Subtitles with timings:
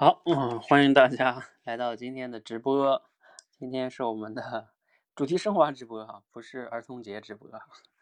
[0.00, 3.02] 好，嗯，欢迎大家 来到今天的直播。
[3.58, 4.68] 今天是我们的
[5.16, 7.50] 主题升华直播哈，不是儿童节直播。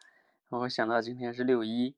[0.49, 1.95] 我想到今天是六一，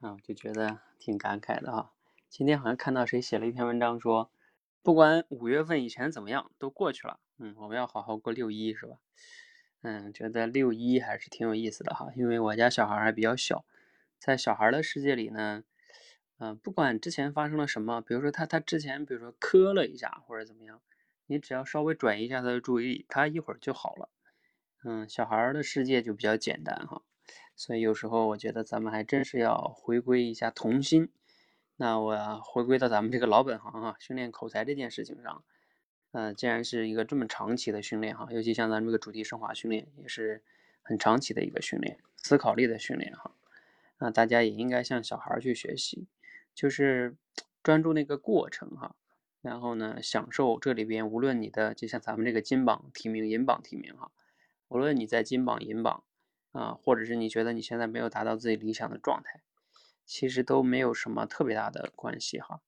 [0.00, 1.90] 啊，就觉得挺感慨的哈。
[2.28, 4.30] 今天好像看到谁写了一篇文章说，
[4.82, 7.18] 不管五月份以前怎么样，都过去了。
[7.38, 8.96] 嗯，我们要好好过六一，是吧？
[9.80, 13.64] 嗯，觉得六一还是挺有意思的哈，因为我家小孩还比较小，
[14.18, 15.64] 在小孩的世界里呢。
[16.42, 20.80] 嗯，不管之前发生了什么，比如说他他之前比如说磕了一下或者怎么样，
[21.26, 24.08] 你只要稍微转移一下他的注意力，他一会儿就好了。
[24.82, 27.02] 嗯，小孩的世界就比较简单哈，
[27.54, 31.12] 所以有时候我觉得咱们还真是要回归一下童心。
[31.76, 35.44] 那我回归到咱们这个老本行哈，训练口才这件事情上，
[36.12, 40.42] 嗯，既然是一个这么长期的训练哈，尤其像咱们这个主题升华训练，也是
[40.80, 43.34] 很长期的一个训练，思考力的训练哈。
[43.98, 46.08] 那大家也应该向小孩去学习。
[46.54, 47.16] 就是
[47.62, 48.96] 专注那个过程哈，
[49.40, 54.10] 然后呢，享受这里边，无论你的就像咱们这个金榜题名、银榜题名哈，
[54.68, 56.04] 无论你在金榜、银榜
[56.52, 59.40] 啊，或者是你觉得你现在没有达到自己理想的状态，
[60.04, 62.60] 其实都没有什么特别大的关系哈。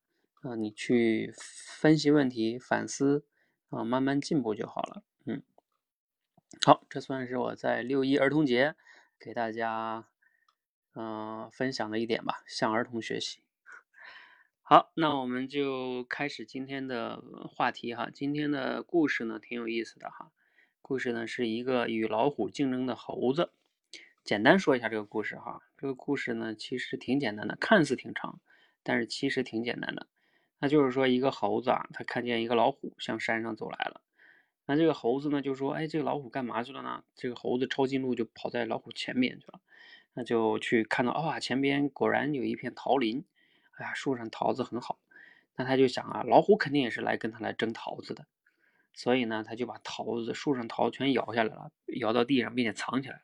[0.43, 3.25] 啊，你去分析问题、反思
[3.71, 5.05] 啊，慢慢进步就好了。
[5.25, 5.43] 嗯，
[6.65, 8.75] 好，这算是我在六一儿童节
[9.21, 10.09] 给大家
[10.95, 13.43] 嗯分享的一点吧，向儿童学习。
[14.73, 17.23] 好，那我们就开始今天的
[17.55, 18.09] 话题哈。
[18.11, 20.33] 今天的故事呢，挺有意思的哈。
[20.81, 23.53] 故事呢是一个与老虎竞争的猴子。
[24.25, 25.61] 简单说一下这个故事哈。
[25.77, 28.41] 这个故事呢其实挺简单的，看似挺长，
[28.83, 30.07] 但是其实挺简单的。
[30.59, 34.01] 那就是说，一个猴子啊，他看见一个老虎向山上走来了。
[34.65, 39.61] 那这个猴子呢就说：“哎，这个老虎干嘛去了呢？”这个猴子抄近路就跑在老虎前面去了。
[40.15, 43.27] 那就去看到啊，前边果然有一片桃林。
[43.83, 45.01] 哎呀，树上桃子很好，
[45.57, 48.27] 那他就想啊，老虎肯定也是来跟他来争桃子的，
[48.95, 53.23] 所以呢，他就把桃子树上桃全摇下来了，摇到地上，并且藏起来了。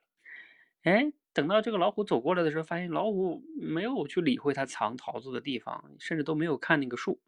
[0.82, 7.20] 哎，等到这个老虎走过来的时候，发现老虎没有去理会他藏桃子的地方，甚至都没有看那个树。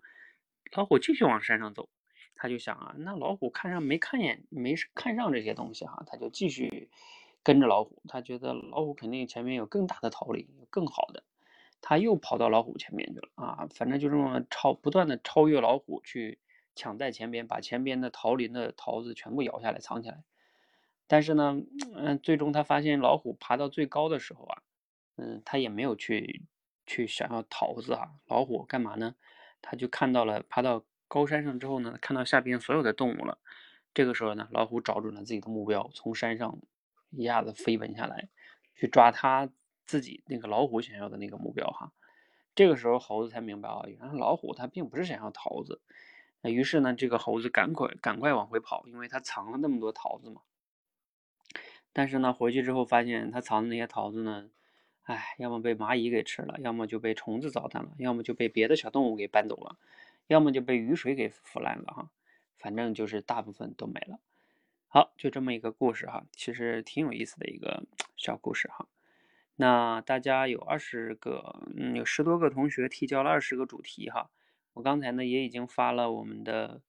[0.73, 1.89] 老虎继续往山上走，
[2.35, 6.91] 他就想啊，那老虎看上没看眼没看上这些东西哈，他就继续
[7.43, 11.25] 跟着老虎，他觉得老虎肯定前面有更大的桃林，更好的。
[11.83, 13.67] 他又跑到老虎前面去了啊！
[13.75, 16.39] 反正就这么超不断的超越老虎，去
[16.75, 20.23] 抢在前边，把前边的桃林的桃子全部咬下来藏起来。
[21.07, 21.61] 但是呢，
[21.95, 24.63] 嗯，最终他发现老虎爬到最高的时候啊，
[25.17, 26.45] 嗯，他也没有去
[26.87, 28.11] 去想要桃子啊。
[28.27, 29.15] 老虎干嘛呢？
[29.63, 33.39] 他就看到了爬到高山上之后呢，看到下边所有的动物了。
[33.93, 36.61] 这个时候呢，老虎找准了自己的目标，从山上
[37.11, 38.29] 一下子飞奔下来，
[38.77, 39.51] 去抓它。
[39.91, 41.91] 自己那个老虎想要的那个目标哈，
[42.55, 45.81] 这个时候猴子才明白啊，原来老虎它并不是想要桃子，
[46.43, 50.43] 那于是呢，这个猴子赶快赶快往回跑，因为它藏了那么多桃子嘛。
[51.93, 54.49] 但是呢，回去之后发现他藏的那些桃子呢，
[55.03, 59.77] 哎，要么被蚂蚁给吃了，要么就被虫子糟蹋了，要么就被别的小动物给搬走了，
[60.29, 62.11] 要么就被雨水给腐烂了哈，
[62.59, 64.21] 反正就是大部分都没了。
[64.87, 67.83] 好，就这么一个故事哈，其实挺有意思的一个
[68.17, 68.87] 小故事哈。
[69.61, 74.31] 那大家有二十个，嗯，有十多个同学提交了二十个主题哈。
[74.73, 76.81] 我刚才呢也已经发了我们的，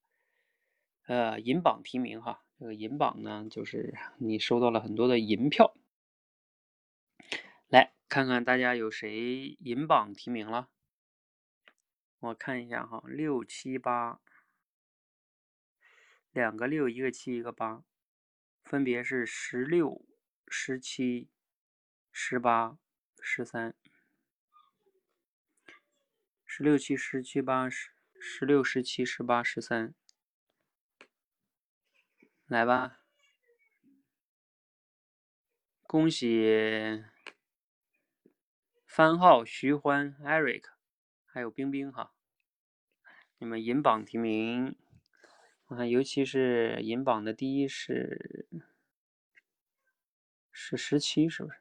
[1.06, 2.46] 呃，银榜提名哈。
[2.58, 5.76] 这个银榜呢，就是你收到了很多的银票。
[7.68, 10.70] 来看看大家有谁银榜提名了？
[12.20, 14.22] 我看一下哈，六七八，
[16.32, 17.84] 两个六，一个七，一个八，
[18.64, 20.06] 分别是十六、
[20.48, 21.28] 十七。
[22.12, 22.78] 十八、
[23.22, 23.74] 十三、
[26.46, 29.96] 十六、七、十七、八、十、十六、十七、十八、十三，
[32.46, 33.00] 来吧！
[35.84, 37.04] 恭喜
[38.86, 40.66] 番号徐欢、Eric，
[41.26, 42.14] 还有冰冰哈，
[43.38, 44.78] 你们银榜提名，
[45.68, 48.48] 我看尤其是银榜的第一是
[50.52, 51.61] 是十七，是不是？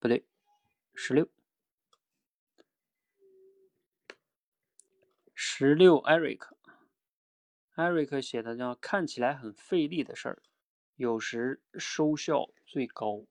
[0.00, 0.24] 不对，
[0.94, 1.28] 十六，
[5.34, 10.40] 十六，Eric，Eric 写的叫看起来很费力的事儿，
[10.94, 13.24] 有时收效最高。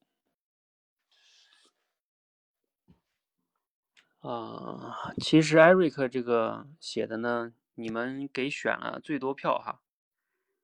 [4.20, 9.82] 啊，其实 Eric 这个写的呢，你们给选了最多票哈。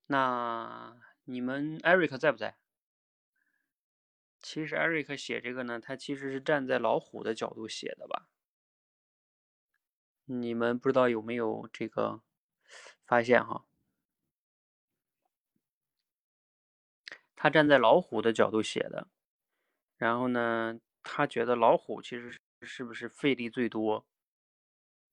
[0.07, 2.57] 那你们 Eric 在不在？
[4.43, 8.27] 其实艾瑞克写这个呢，他其实是站在老虎的角度写的吧？
[10.25, 12.21] 你们不知道有没有这个
[13.05, 13.65] 发现哈？
[17.35, 19.07] 他站在老虎的角度写的，
[19.97, 24.05] 然后呢，他觉得老虎其实是不是费力最多，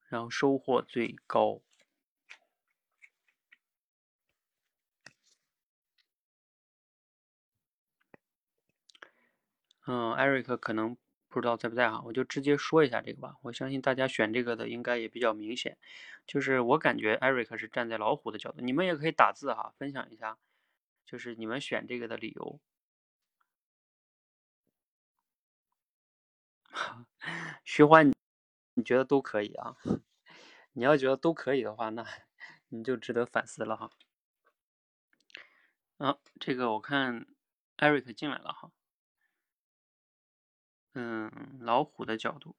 [0.09, 1.62] 然后收获最高？
[9.92, 10.96] 嗯，艾瑞克可能
[11.28, 13.34] 不知道在不在哈，我就直接说一下这个吧。
[13.42, 15.76] 我相信大家选这个的应该也比较明显，
[16.28, 18.60] 就是我感觉艾瑞克是站在老虎的角度。
[18.60, 20.38] 你们也可以打字哈，分享一下，
[21.04, 22.60] 就是你们选这个的理由。
[27.64, 28.12] 徐欢，
[28.75, 29.76] 你觉得都可以啊？
[30.75, 32.06] 你要觉得都可以的话，那
[32.69, 33.90] 你就值得反思了哈。
[35.98, 37.26] 啊，这个我看
[37.75, 38.70] 艾瑞克进来了哈。
[40.92, 42.56] 嗯，老虎的角度，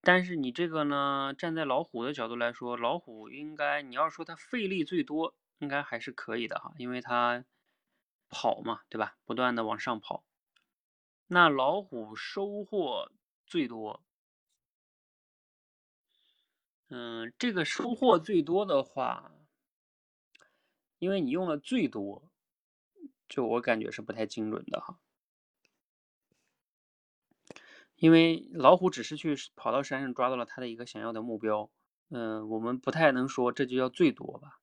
[0.00, 7.44] 但是你这个呢，站在老虎的角度来说，老虎应该你要说它费力最多，应该还是可以的哈，因为它
[8.28, 9.16] 跑嘛，对吧？
[9.24, 10.24] 不断的往上跑。
[11.26, 13.10] 那老虎收获
[13.46, 14.04] 最多，
[16.88, 19.32] 嗯，这个收获最多的话，
[20.98, 22.30] 因为你用了最多，
[23.28, 25.00] 就我感觉是不太精准的哈。
[27.96, 31.70] 因为老虎只是去跑到山上抓到了他的一个想要的目标，
[32.10, 34.60] 嗯，我们不太能说这就叫最多吧，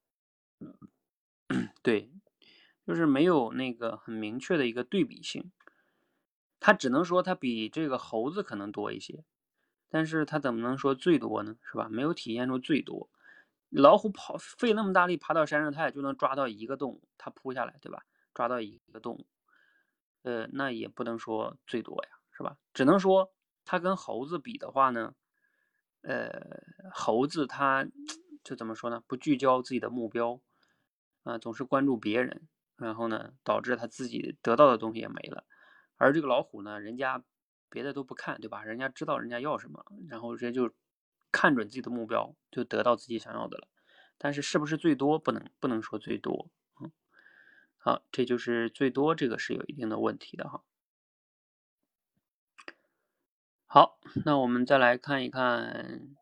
[1.82, 2.10] 对，
[2.86, 5.50] 就是没有那个很明确的一个对比性，
[6.60, 9.24] 它只能说它比这个猴子可能多一些，
[9.88, 11.56] 但是它怎么能说最多呢？
[11.62, 11.88] 是吧？
[11.90, 13.10] 没有体现出最多，
[13.70, 18.04] 老虎跑费那么大力爬到山上，它也就能抓到一个动物，它扑下来，对吧？
[18.34, 19.26] 抓到一个动物，
[20.22, 22.21] 呃，那也不能说最多呀。
[22.42, 22.58] 是吧？
[22.74, 23.32] 只能说
[23.64, 25.14] 它跟猴子比的话呢，
[26.00, 26.60] 呃，
[26.92, 27.86] 猴子它
[28.42, 29.00] 就怎么说呢？
[29.06, 30.40] 不聚焦自己的目标，
[31.22, 35.44] 啊，总是关注别人，然后呢，导致他自己得到的东西也没了。
[35.96, 37.22] 而这个老虎呢，人家
[37.68, 38.64] 别的都不看，对吧？
[38.64, 40.74] 人家知道人家要什么，然后直接就
[41.30, 43.68] 看准自己的目标，就得到自己想要的了。
[44.18, 45.16] 但是是不是最多？
[45.16, 46.90] 不能不能说最多，嗯，
[47.78, 50.64] 好，这就是最多这个是有一定的问题的哈。
[53.74, 56.14] 好，那我们再来看一看，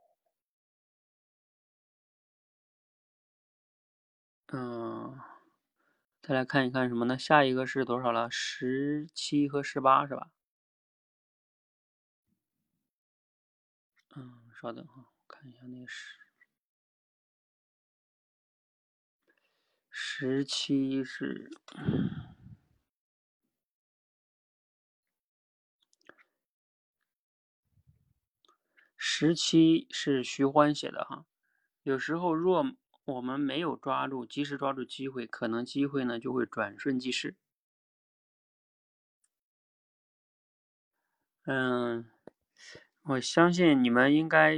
[4.53, 5.19] 嗯，
[6.23, 7.19] 再来看一看什么呢？
[7.19, 8.31] 下一个是多少了？
[8.31, 10.31] 十七和十八是吧？
[14.15, 16.21] 嗯，稍等哈，看一下那十
[19.91, 21.51] 十七是。
[29.23, 31.27] 十七是徐欢写的哈，
[31.83, 32.65] 有时候若
[33.05, 37.37] 我们没有抓住，及时抓住机会，可能机会呢就会转瞬即逝。
[41.45, 42.11] 嗯，
[43.03, 44.57] 我相信你们应该，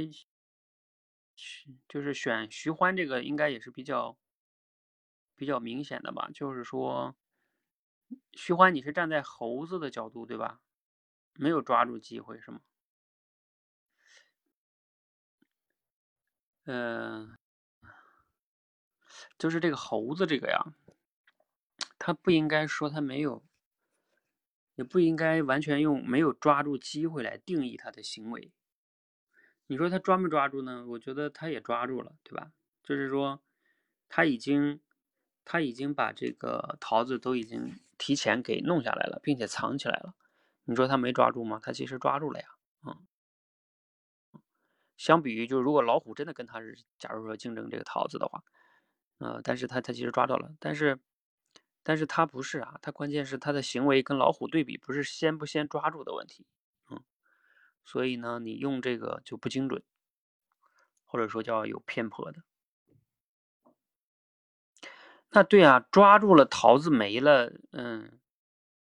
[1.89, 4.17] 就是选徐欢这个应该也是比较
[5.35, 7.17] 比较明显的吧，就是说，
[8.31, 10.61] 徐欢你是站在猴子的角度对吧？
[11.33, 12.61] 没有抓住机会是吗？
[16.65, 17.37] 嗯，
[19.37, 20.73] 就是这个猴子这个呀，
[21.99, 23.43] 他不应该说他没有，
[24.75, 28.51] 也不应该完全用没有抓住机会来定义他的行为。
[29.67, 30.85] 你说他抓没抓住呢？
[30.87, 32.51] 我觉得他也抓住了，对吧？
[32.83, 33.41] 就是说
[34.07, 34.81] 他已经
[35.45, 40.15] 他已经把这个桃子都已经提前给弄下来了，并且藏起来了。
[40.65, 41.59] 你说他没抓住吗？
[41.61, 42.47] 他其实抓住了呀，
[42.85, 43.05] 嗯。
[45.03, 48.41] 相比于，就是如果老虎真的跟他是，假如说竞争这个桃子的话，
[49.17, 50.97] 呃，但是他他其实抓到了，但是，
[51.83, 56.45] 但是他不是啊，他关键是他的行为跟老虎对比，不是先不先抓住的问题，
[56.89, 57.03] 嗯，
[57.83, 59.83] 所以呢，你用这个就不精准，
[61.03, 62.41] 或者说叫有偏颇的。
[65.31, 68.19] 那对啊，抓住了桃子没了，嗯，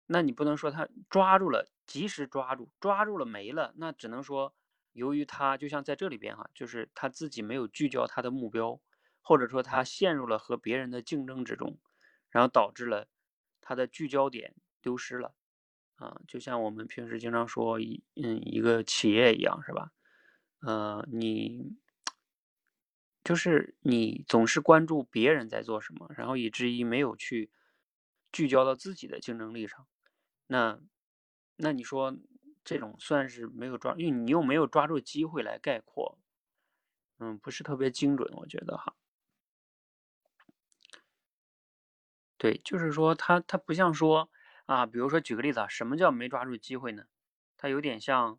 [0.08, 4.56] 那你不能说他抓住了，及时抓住，抓住了没了，那只能说。
[4.98, 8.82] 由于他就像在这里边哈，就是他自己没有聚焦他的目标，
[9.22, 11.78] 或者说他陷入了和别人的竞争之中，
[12.30, 13.08] 然后导致了
[13.62, 15.36] 他的聚焦点丢失了
[15.96, 19.92] 啊，就像我们平时经常说一嗯一个企业一样是吧？
[20.62, 21.78] 呃，你
[23.24, 27.52] 就是你总是关注别人在做什么，然后以至于没有去
[28.32, 29.86] 聚焦到自己的竞争力上。
[30.48, 30.80] 那
[31.58, 32.16] 那你说
[32.68, 36.20] 这种算是没有抓，因为你又没有抓住机会来概括，
[37.18, 38.94] 嗯，不是特别精准，我觉得哈。
[42.38, 44.30] 对，就是说他他不像说
[44.66, 47.06] 啊，比如说举个例子啊，什么叫没抓住机会呢？
[47.56, 48.38] 他有点像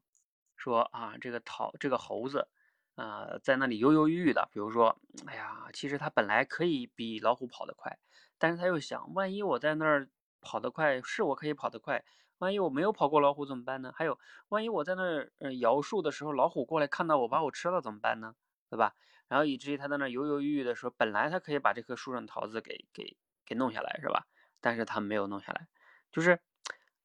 [0.57, 2.49] 说啊，这个桃这个猴子
[2.97, 4.47] 啊，在那里犹犹豫豫的。
[4.53, 7.99] 比如说，哎呀，其实他本来可以比老虎跑得快，
[8.37, 10.11] 但是他又想，万一我在那儿
[10.43, 12.05] 跑得快，是我可以跑得快，
[12.39, 13.93] 万一我没有跑过老虎怎么办呢？
[13.95, 14.19] 还有，
[14.49, 18.35] 万一我在那儿呃摇树的时候，老虎过来看到我把我吃了怎么办呢？
[18.71, 18.95] 对吧？
[19.29, 23.17] 然后以至于他在那犹犹豫豫的说，本来他可以把这棵树上桃子给给。
[23.49, 24.27] 给弄下来是吧？
[24.61, 25.69] 但是他没有弄下来，
[26.13, 26.39] 就是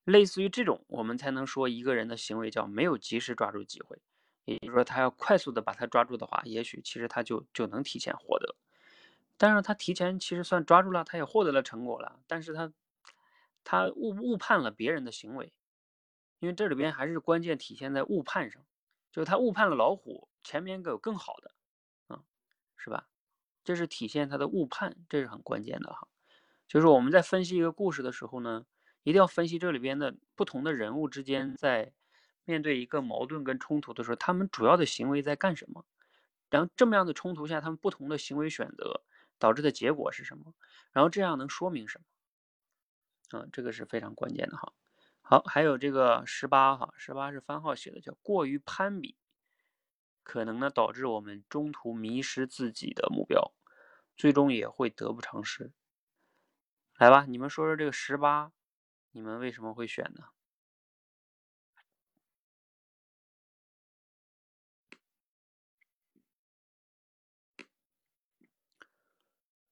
[0.04, 3.98] 类似于这种，我们才能说一个人的行为叫没有及时抓住机会。
[4.44, 8.58] 也就是说，他要快速的把它抓住的话，也许其实他就就能提前获得。
[9.38, 12.70] 但是他提前其实算抓住了，他也获得了成果了，但是他
[13.63, 15.53] 他误误判了别人的行为，
[16.39, 18.65] 因为这里边还是关键体现在误判上，
[19.12, 21.51] 就是他误判了老虎前面有更好的，
[22.08, 22.24] 啊，
[22.75, 23.08] 是吧？
[23.63, 26.08] 这是体现他的误判，这是很关键的哈。
[26.67, 28.65] 就是我们在分析一个故事的时候呢，
[29.03, 31.93] 一定要分析这里边的不同的人物之间在
[32.43, 35.86] 面对一个矛盾跟冲突的时候，他们主要的行为在干什么？
[36.50, 39.01] 然后这么样的冲突下，他们不同的行为选择
[39.39, 40.53] 导致的结果是什么？
[40.91, 42.05] 然后这样能说明什么？
[43.36, 44.74] 啊，这个是非常关键的哈。
[45.22, 49.16] 好，还有这个十八哈，十八是番号写的，叫过于攀比，
[50.24, 53.54] 可能呢导致我们中途迷失自己的目标，
[54.16, 55.72] 最终也会得不偿失。
[56.98, 58.52] 来吧，你们说说这个十八，
[59.12, 60.28] 你们为什么会选呢？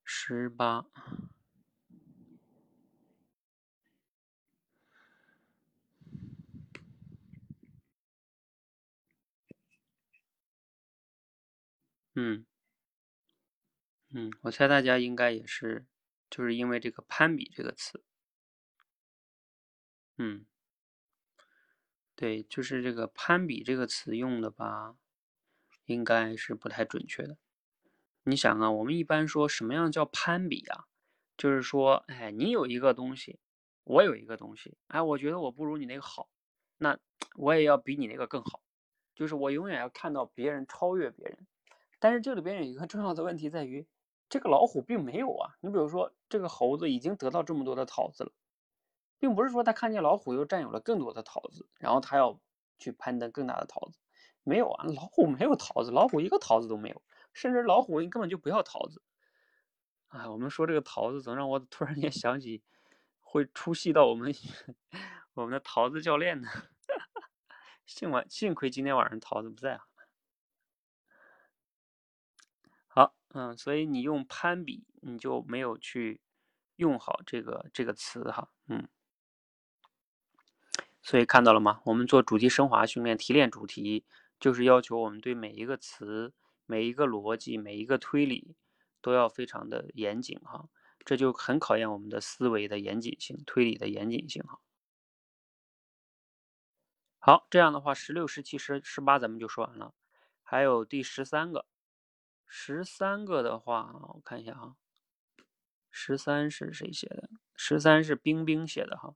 [0.03, 0.85] 十八，
[12.15, 12.45] 嗯，
[14.13, 15.85] 嗯，我猜大家应该也是。
[16.29, 18.01] 就是因为这个“攀比”这个词，
[20.17, 20.45] 嗯，
[22.15, 24.95] 对，就是这个“攀比”这个词用的吧，
[25.85, 27.37] 应该是不太准确的。
[28.23, 30.85] 你想啊，我们一般说什么样叫攀比啊？
[31.35, 33.39] 就是说，哎，你有一个东西，
[33.83, 36.29] 我有一个东西，哎，我觉得我不如你那个好，
[36.77, 36.97] 那
[37.35, 38.61] 我也要比你那个更好，
[39.15, 41.45] 就是我永远要看到别人超越别人。
[42.01, 43.87] 但是这里边有一个重要的问题在于。
[44.29, 48.31] 这个老虎并没有啊，你比如说这个猴子已经得到这么多的桃子了，
[49.19, 52.39] 并不是说他看见老虎又占有了更多的桃子，然后他要
[52.79, 53.99] 去攀登更大的桃子，
[54.43, 57.01] 没有啊，老虎没有桃子，老虎一个桃子都没有，
[57.33, 59.01] 甚至老虎根本就不要桃子。
[60.07, 62.63] 哎，我们说这个桃子，总让我突然间想起
[63.19, 64.33] 会出戏到我们
[65.35, 66.47] 我们的桃子教练呢。
[67.85, 69.90] 幸晚幸亏今天晚上桃子不在啊。
[72.93, 76.19] 好嗯，所以你用攀比，你就没有去
[76.75, 78.89] 用好这个这个词哈，嗯，
[81.01, 81.81] 所以看到了吗？
[81.85, 84.03] 我们做主题升华训练，提炼主题，
[84.41, 86.33] 就是要求我们对每一个词、
[86.65, 88.57] 每一个逻辑、每一个推理
[88.99, 90.67] 都要非常的严谨哈，
[91.05, 94.59] 这就很考验我们的思维的严谨性、推理的严谨性哈。
[97.19, 99.93] 好，这样的话，十六、十七、十十八咱们就说完了，
[100.43, 101.65] 还有第十三个。
[102.53, 104.75] 十三个的话，我看一下哈，
[105.89, 107.29] 十三是谁写的？
[107.55, 109.15] 十三是冰冰写的哈，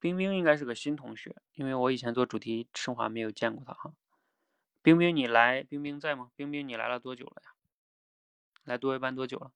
[0.00, 3.94] 冰冰应该是个新同学，因为我以前做主题升华没有见过他哈。
[4.82, 6.32] 冰冰你来，冰冰在吗？
[6.34, 7.54] 冰冰你来了多久了呀？
[8.64, 9.52] 来多一班多久了？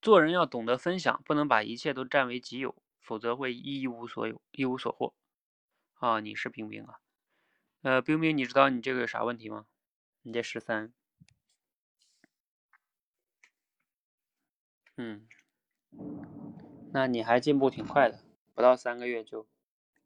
[0.00, 5.12] 做人要懂得分享，不能把一切都占为己有，否则会一无所有，一无所获。
[5.94, 7.00] 啊，你是冰冰啊？
[7.82, 9.66] 呃，冰冰，你知道你这个有啥问题吗？
[10.22, 10.92] 你这十三。
[14.96, 15.28] 嗯，
[16.92, 18.20] 那你还进步挺快的，
[18.54, 19.46] 不到三个月就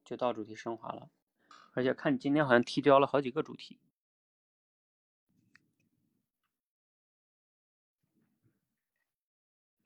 [0.04, 1.08] 就到主题升华了，
[1.72, 3.78] 而且看你今天好像提交了好几个主题。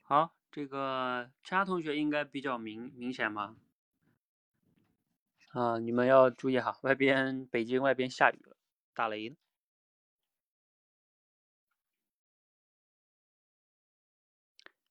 [0.01, 3.55] 好，这个其他同学应该比较明明显吧？
[5.49, 8.57] 啊，你们要注意哈，外边北京外边下雨了，
[8.93, 9.35] 打雷了。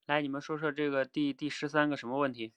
[0.07, 2.53] 来，你们说说这个第第十三个什么问题？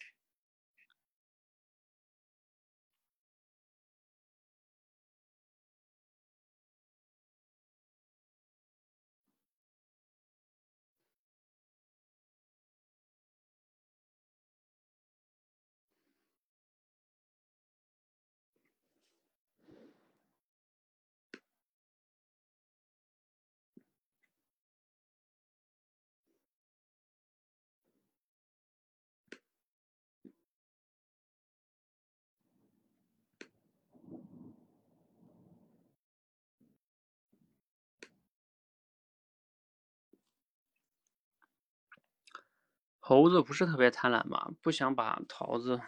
[43.08, 44.52] 猴子不是特别贪婪吧？
[44.62, 45.80] 不想把桃子。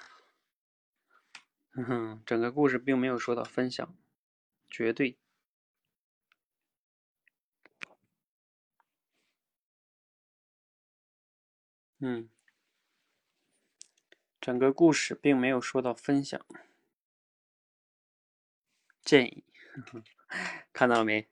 [1.74, 3.94] 哼哼，整个故事并没有说到分享，
[4.70, 5.18] 绝对。
[12.00, 12.30] 嗯，
[14.40, 16.40] 整个故事并没有说到分享，
[19.04, 19.44] 建议。
[20.72, 21.28] 看到了没？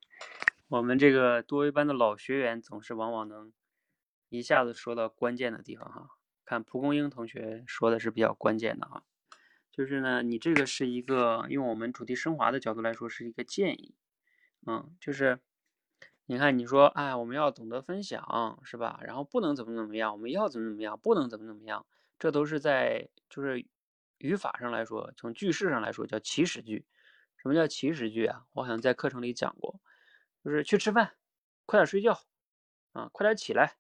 [0.67, 3.53] 我们这个多维班的老学员总是往往能
[4.29, 6.09] 一下子说到关键的地方哈。
[6.45, 9.03] 看蒲公英同学说的是比较关键的哈，
[9.71, 13.95] 就是呢，你这个是一个用我们主题升华的角度来说是一个建议，
[14.65, 15.39] 嗯，就是
[16.25, 18.99] 你看你说哎，我们要懂得分享是吧？
[19.03, 21.85] 然后不能怎么怎么样，我们要怎么怎么样，不能怎么怎么样，
[22.17, 23.65] 这都是在就是
[24.19, 26.85] 语法上来说，从句式上来说叫祈使句。
[27.35, 28.45] 什么叫祈使句啊？
[28.53, 29.79] 我好像在课程里讲过。
[30.43, 31.11] 就是去吃饭，
[31.65, 32.21] 快点睡觉，
[32.93, 33.75] 啊，快点起来，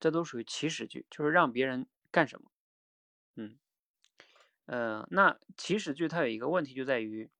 [0.00, 2.50] 这都属于祈使句，就是让别人干什么。
[3.36, 3.58] 嗯，
[4.66, 7.30] 呃，那祈使句它有一个问题就在于，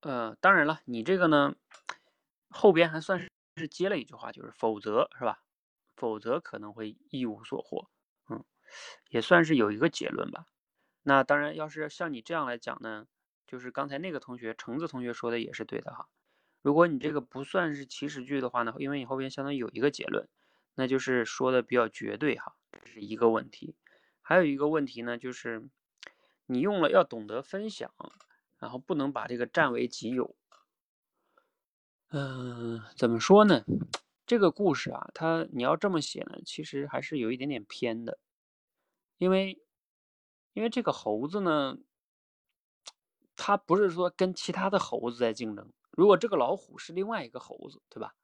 [0.00, 1.54] 呃，当然了，你这个呢，
[2.50, 5.42] 后边还算是是接了一句话，就是否则是吧？
[5.96, 7.88] 否则可能会一无所获。
[8.28, 8.44] 嗯，
[9.10, 10.46] 也算是有一个结论吧。
[11.02, 13.06] 那当然，要是像你这样来讲呢？
[13.46, 16.08] 就是刚才那个同学橙子同学说的也是对的哈，
[16.64, 20.26] 如果你这个不算是祈使句的话呢，因为你后边相当于有一个结论，
[20.76, 23.76] 那就是说的比较绝对哈，这是一个问题。
[24.22, 25.68] 还有一个问题呢，就是
[26.46, 27.92] 你用了要懂得分享，
[28.58, 30.34] 然后不能把这个占为己有。
[32.08, 33.62] 嗯，怎么说呢？
[34.24, 38.18] 这个故事啊，它你要这么写呢，其实还是有一点点偏的，
[39.18, 39.60] 因为
[40.54, 41.76] 因为这个猴子呢。
[43.36, 45.68] 他不是说跟其他的猴子在竞争。
[45.96, 48.14] 如果这个老虎是另外一个猴子，对吧？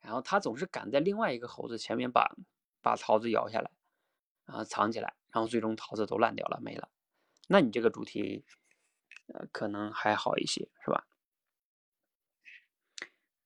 [0.00, 2.36] 然后它总是赶在另外一个猴子前面把
[2.80, 3.70] 把桃子摇下来，
[4.44, 6.88] 然后藏起来，然后最终桃子都烂掉了，没了。
[7.48, 8.44] 那你这个主题，
[9.28, 11.06] 呃，可能还好一些，是吧？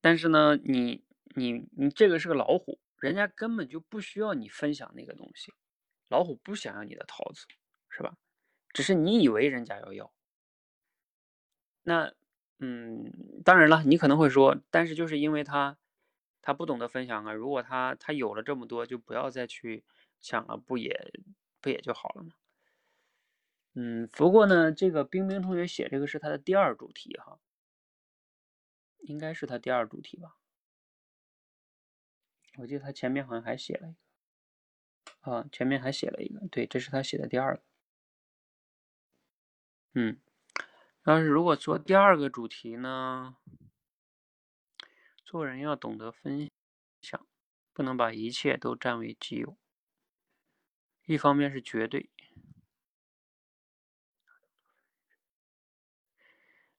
[0.00, 1.04] 但是呢，你
[1.37, 5.54] 你你这个是个老虎，人家根本就不需要你分享那个东西，
[6.09, 7.46] 老虎不想要你的桃子，
[7.88, 8.16] 是吧？
[8.72, 10.12] 只是你以为人家要要。
[11.83, 12.12] 那，
[12.62, 13.11] 嗯，
[13.42, 15.79] 当然了，你可能会说，但是就是因为他，
[16.42, 17.33] 他不懂得分享啊。
[17.33, 19.83] 如果他他有了这么多，就不要再去
[20.20, 21.11] 抢了，不也
[21.62, 22.33] 不也就好了吗？
[23.75, 27.38] 嗯，不过呢，这个冰冰同学写这个是他的第二主题哈，
[29.01, 30.37] 应该是他第二主题吧？
[32.59, 33.96] 我记得他前面好像还写了一个，
[35.33, 37.62] 啊，前面还写了一个，对，这是他写的第二个，
[39.94, 40.20] 嗯。
[41.03, 43.37] 但是如果做第二个主题呢？
[45.25, 46.51] 做人要懂得分
[47.01, 47.25] 享，
[47.73, 49.57] 不能把一切都占为己有。
[51.07, 52.11] 一方面是绝对，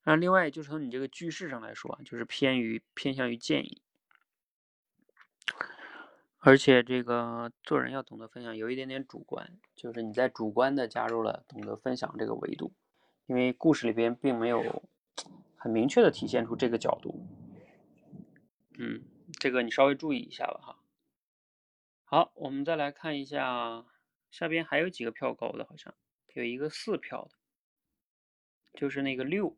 [0.04, 3.82] 那另外就是从你这个句式上来说，就是偏于偏向于建议，
[6.40, 12.74] 而且这个做人要懂得分享，有一点点主观，就是你在主观的加入了懂得分享这个维度。
[13.32, 14.84] 因为故事里边并没有
[15.56, 17.26] 很明确的体现出这个角度，
[18.78, 19.06] 嗯，
[19.39, 20.80] 这个你稍微注意一下吧哈。
[22.04, 23.86] 好，我们再来看一下
[24.30, 25.96] 下边还有几个票高的，好像
[26.34, 27.32] 有一个四票的，
[28.78, 29.56] 就是那个六，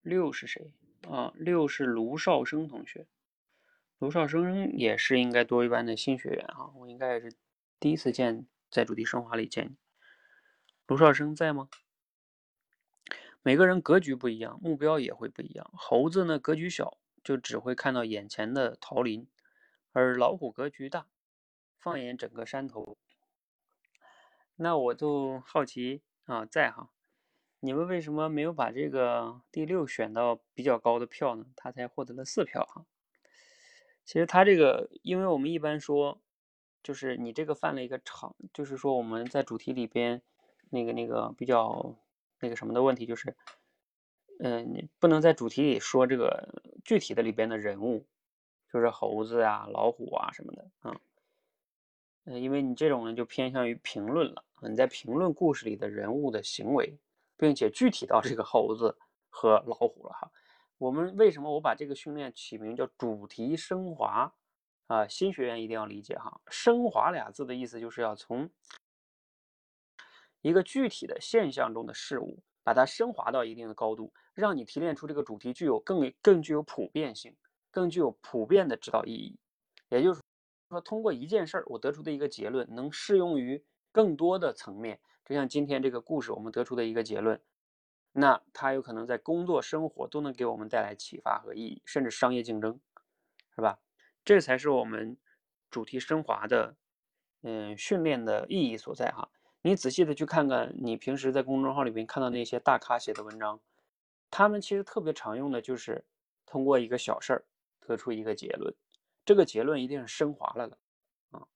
[0.00, 0.72] 六是谁
[1.06, 1.34] 啊？
[1.36, 3.06] 六是卢少生同学，
[3.98, 7.34] 卢少生也是应该多一班的新学员哈，我应该也是
[7.78, 9.76] 第一次见，在主题升华里见你，
[10.86, 11.68] 卢少生在吗？
[13.42, 15.70] 每个人格局不一样，目标也会不一样。
[15.72, 19.24] 猴子呢，格局小，就只会看到眼前的桃林；
[19.92, 21.06] 而老虎格局大，
[21.78, 22.98] 放眼整个山头。
[24.56, 26.90] 那我就好奇啊，在哈，
[27.60, 31.46] 你们为什么没有把这个第六选到比较高的票呢？
[31.56, 32.84] 他才获得了四票哈。
[34.04, 36.20] 其实他这个，因为我们一般说，
[36.82, 40.20] 就是你这个犯了一个常，就是说我们在主题里边
[40.68, 41.96] 那个那个比较。
[42.40, 43.36] 那个什么的问题就是，
[44.38, 46.48] 嗯，你不能在主题里说这个
[46.82, 48.06] 具体的里边的人物，
[48.72, 51.00] 就是猴子啊、老虎啊什么的啊，
[52.24, 56.98] 嗯，因为你这种呢就偏向于评论了，你在评论故事里的人物的行为，
[57.36, 58.96] 并且具体到这个猴子
[59.28, 60.30] 和老虎了哈。
[60.78, 64.32] 我们为什么我把这个训练起名叫主题升华
[64.86, 65.06] 啊？
[65.06, 68.48] 新学员一定要理解哈，升华俩字的意思就是要从。
[70.42, 77.36] 一个具体的现象中的事物，把它升华到一定的高度，让你提炼出这个主题具有更更具有普遍性，
[77.70, 79.38] 更具有普遍的指导意义。
[79.88, 80.20] 也就是
[80.70, 87.40] 说通过一件事儿，我得出的一个结论能适用于更多的层面，就像今天这个故事我们得出的一个结论，
[88.12, 92.80] 那它有可能在工作生活都能给我们带来启发和意义，甚至商业竞争，
[93.54, 93.78] 是吧？
[94.24, 95.16] 这才是我们
[95.70, 96.76] 主题升华的，
[97.42, 99.28] 嗯，训练的意义所在哈。
[99.62, 103.60] 你仔细的去看看，你平时在公众号里面看到那些大咖写的文章，
[104.30, 106.02] 他们其实特别常用的就是
[106.46, 107.44] 通过一个小事儿
[107.80, 108.74] 得出一个结论，
[109.24, 110.78] 这个结论一定是升华了的
[111.30, 111.46] 啊。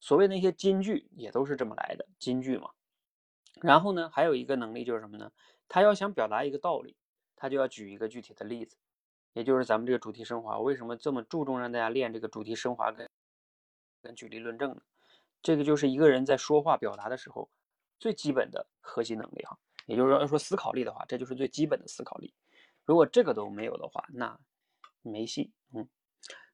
[0.00, 2.70] 所谓那些金句也都是这么来的，金句嘛。
[3.60, 5.30] 然后呢，还有一个能力就是什么呢？
[5.68, 6.96] 他要想表达一个道理，
[7.36, 8.78] 他就要举一个具体的例子，
[9.34, 10.58] 也就是咱们这个主题升华。
[10.60, 13.06] 为什么这么注重让大家练这个主题升华跟
[14.00, 14.80] 跟举例论证呢？
[15.42, 17.50] 这个就是一个人在说话表达的时候
[17.98, 22.34] 最基本的核心能力哈，也就是说，要说思考力的话，这就是最基本的思考力。
[22.84, 24.38] 如果这个都没有的话，那
[25.02, 25.52] 没戏。
[25.74, 25.88] 嗯，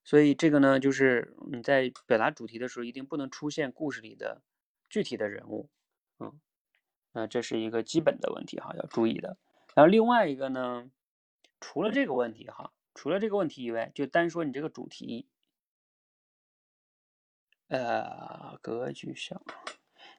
[0.04, 4.42] 所以这个呢，就是你在表达主题的时候，一定不能出现故事里的
[4.88, 5.68] 具体的人物。
[6.18, 6.40] 嗯，
[7.12, 9.36] 那这是一个基本的问题哈，要注意的。
[9.74, 10.90] 然后另外一个呢，
[11.60, 15.28] 除了这个问题哈，除了这个问题以外，就单说你这个主题。
[17.68, 19.42] 呃，格局小。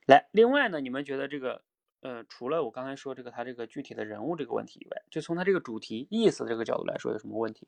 [0.05, 1.63] 来，另外呢，你们觉得这个，
[2.01, 7.67] 呃，除了我刚才说这个他这个具体的人物这个问题以外，就从他这个主题意思这个角度来说，有什么问题？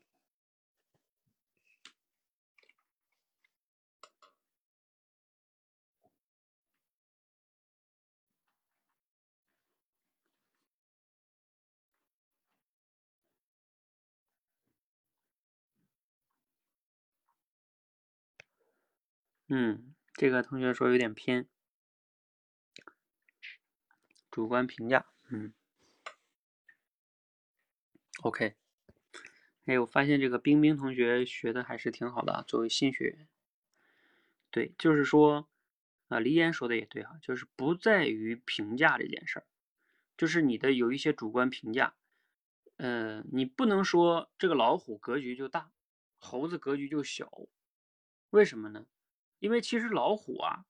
[19.52, 21.48] 嗯，这个同学说有点偏，
[24.30, 25.08] 主观评价。
[25.30, 25.54] 嗯
[28.22, 28.56] ，OK。
[29.66, 33.28] 哎，我发现这个冰冰同学学的还是挺好的啊，作为新学员。
[34.52, 35.50] 对，就是说，
[36.10, 39.48] 啊，黎岩说的也对哈，就是不在于评价这件事儿，
[40.16, 41.96] 就是你的有一些主观评价，
[42.78, 45.72] 嗯，你不能说这个老虎格局就大，
[46.20, 47.32] 猴子格局就小，
[48.30, 48.86] 为什么呢？
[49.40, 50.66] 因为其实老虎啊，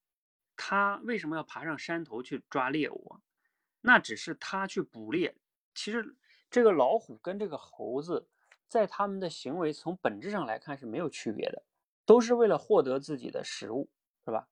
[0.56, 3.20] 它为什么要爬上山头去抓猎物啊？
[3.80, 5.36] 那只是它去捕猎。
[5.74, 6.16] 其实
[6.50, 8.28] 这个老虎跟这个猴子，
[8.68, 11.62] 在他们的行为从本质上来看是没有区别的，
[12.04, 13.88] 都是为了获得自己的食物，
[14.24, 14.48] 是吧？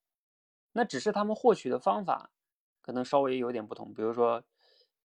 [0.73, 2.31] 那只是他们获取的方法
[2.83, 3.93] 可能稍微有点不同。
[3.93, 4.45] 比如说，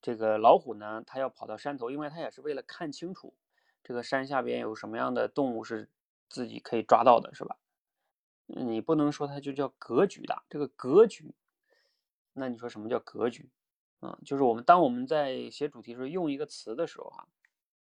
[0.02, 3.36] 这个老虎呢，它要跑到山头，因为它也是为了看清楚
[3.84, 5.90] 这个山下边有什么样的动物是
[6.30, 7.58] 自己可以抓到的，是吧？
[8.46, 11.34] 你不能说它就叫格局大，这个格局，
[12.34, 13.50] 那你说什么叫格局？
[14.02, 17.28] 嗯，就是我们当我们在写主题时候用一个词的时候啊，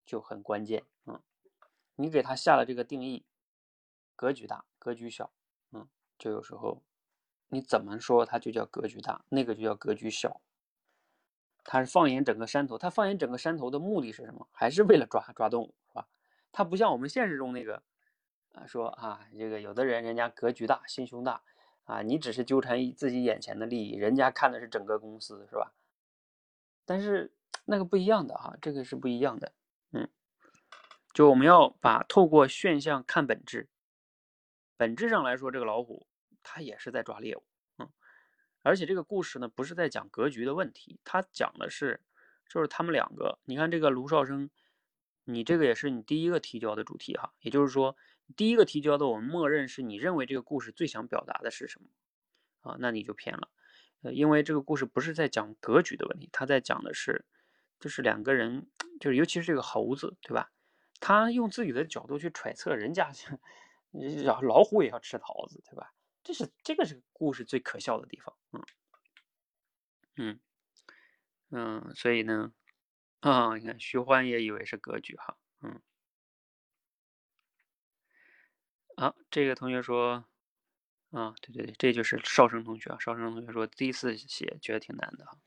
[0.06, 0.84] 就很关键。
[1.04, 1.20] 嗯，
[1.96, 3.24] 你给它下了这个定义，
[4.14, 5.32] 格局大，格局小，
[5.72, 6.80] 嗯，就有时候
[7.48, 10.40] 你怎么说它就叫格局大，那个就叫格局小。
[11.64, 14.48] 它是放眼整个山头，它放眼整个山头的目的是什么？
[14.52, 16.08] 还是为了抓抓动物，是吧？
[16.52, 17.82] 它不像我们现实中那个。
[18.52, 21.42] 啊，说啊，这个有的人人家格局大，心胸大，
[21.84, 25.72] 啊，你只是纠缠自己眼前的利益，人家看的是整个公司，是吧？
[26.84, 27.32] 但是
[27.64, 29.52] 那个不一样的哈，这个是不一样的，
[29.92, 30.06] 嗯，
[31.14, 33.70] 就我们要把透过现象看本质，
[34.76, 36.06] 本质上来说，这个老虎
[36.42, 37.44] 它也是在抓猎物，
[37.78, 37.88] 嗯，
[38.62, 42.02] 而且这个故事呢，不是在讲格局的问题，它讲的是，
[42.48, 44.50] 就是他们两个，你看这个卢少生，
[45.24, 47.96] 你这个也是你第一个提交的主题哈，也就是说。
[48.36, 51.88] 第一个提交的，我们默认是你认为这个故事最想表达的是什么
[52.60, 52.76] 啊？
[52.80, 53.48] 那你就偏了，
[54.02, 57.26] 呃，因为这个故事不是在讲格局的问题，他在讲的是，
[57.78, 60.50] 就是两个人，就是尤其是这个猴子，对吧？
[61.00, 63.12] 他用自己的角度去揣测人家，
[64.24, 65.92] 老老虎也要吃桃子，对吧？
[66.22, 68.62] 这是这个是故事最可笑的地方，嗯
[70.16, 70.40] 嗯
[71.50, 72.52] 嗯，所以呢，
[73.20, 75.82] 啊，你看徐欢也以为是格局哈，嗯。
[79.02, 80.24] 啊，这个同学说，
[81.10, 82.96] 啊，对对对，这就是少生同学啊。
[83.00, 85.38] 少生同学说，第一次写觉得挺难的哈。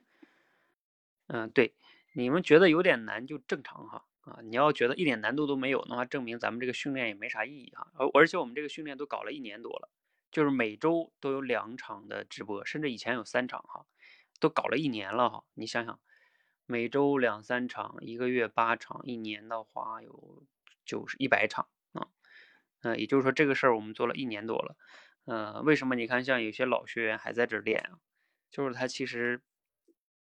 [1.28, 1.74] 嗯，对，
[2.12, 4.04] 你们觉得有点难就正常哈。
[4.24, 7.88] 啊，你要觉得一点难度都没有的话，证明咱们这个训练也没啥意义哈。
[7.94, 9.90] 而而且我们这个训练都搞了一年多了，
[10.34, 13.86] 就是每周都有两场的直播，甚至以前有三场哈，
[14.42, 15.46] 都搞了一年了哈。
[15.54, 15.98] 你想想，
[16.66, 20.44] 每周两三场，一个月八场，一年的话有
[20.86, 21.70] 九十一百场。
[22.86, 24.78] 嗯，也就是说这个事儿我们做了一年多了，
[25.26, 27.98] 嗯，为什么你看像有些老学员还在这练啊？
[28.52, 29.42] 就是他其实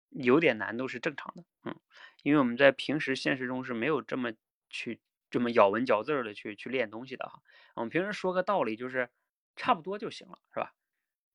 [0.08, 1.78] 有点难度是正常的，嗯，
[2.22, 4.32] 因为我们在平时现实中是没有这么
[4.70, 4.98] 去
[5.30, 7.42] 这么咬文嚼字的去去练东西的哈。
[7.74, 9.10] 我们平时说个道理就是
[9.56, 10.74] 差不多就行了，是吧？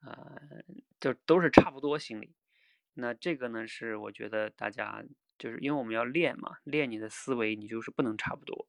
[0.02, 0.64] 呃，
[1.00, 2.34] 就都是差不多心理。
[2.96, 5.04] 那这个呢，是我觉得大家
[5.38, 8.68] 就是因为我们要练嘛，练你的思维，你就是不能差不多，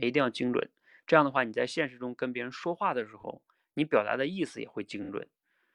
[0.00, 0.68] 一定要精准。
[1.12, 3.42] 这样的话，你在现实中跟别人说话的时候，
[3.74, 5.28] 你表达的意思也会精准。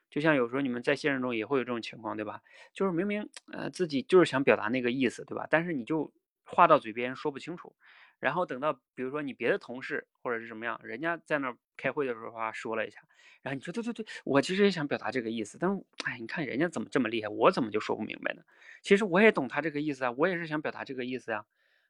[0.10, 2.42] 就像有时候你们在现实中也会有这种情况，对吧？
[2.74, 5.46] 就是明明呃自己就是想表达那个意思，对吧？
[5.48, 6.12] 但是你就
[6.44, 7.76] 话到嘴边说不清楚，
[8.20, 13.00] 然后等到比如说你别的同事或者是什么样，人家在那开会的时候说了一下，
[13.44, 18.42] 然后你说对对对，我其实也想表达这个意思，但是哎，你看人家怎么这么厉害，我怎么就说不明白呢？
[18.82, 21.46] 其实我也懂他这个意思啊，我也是想表达这个意思呀。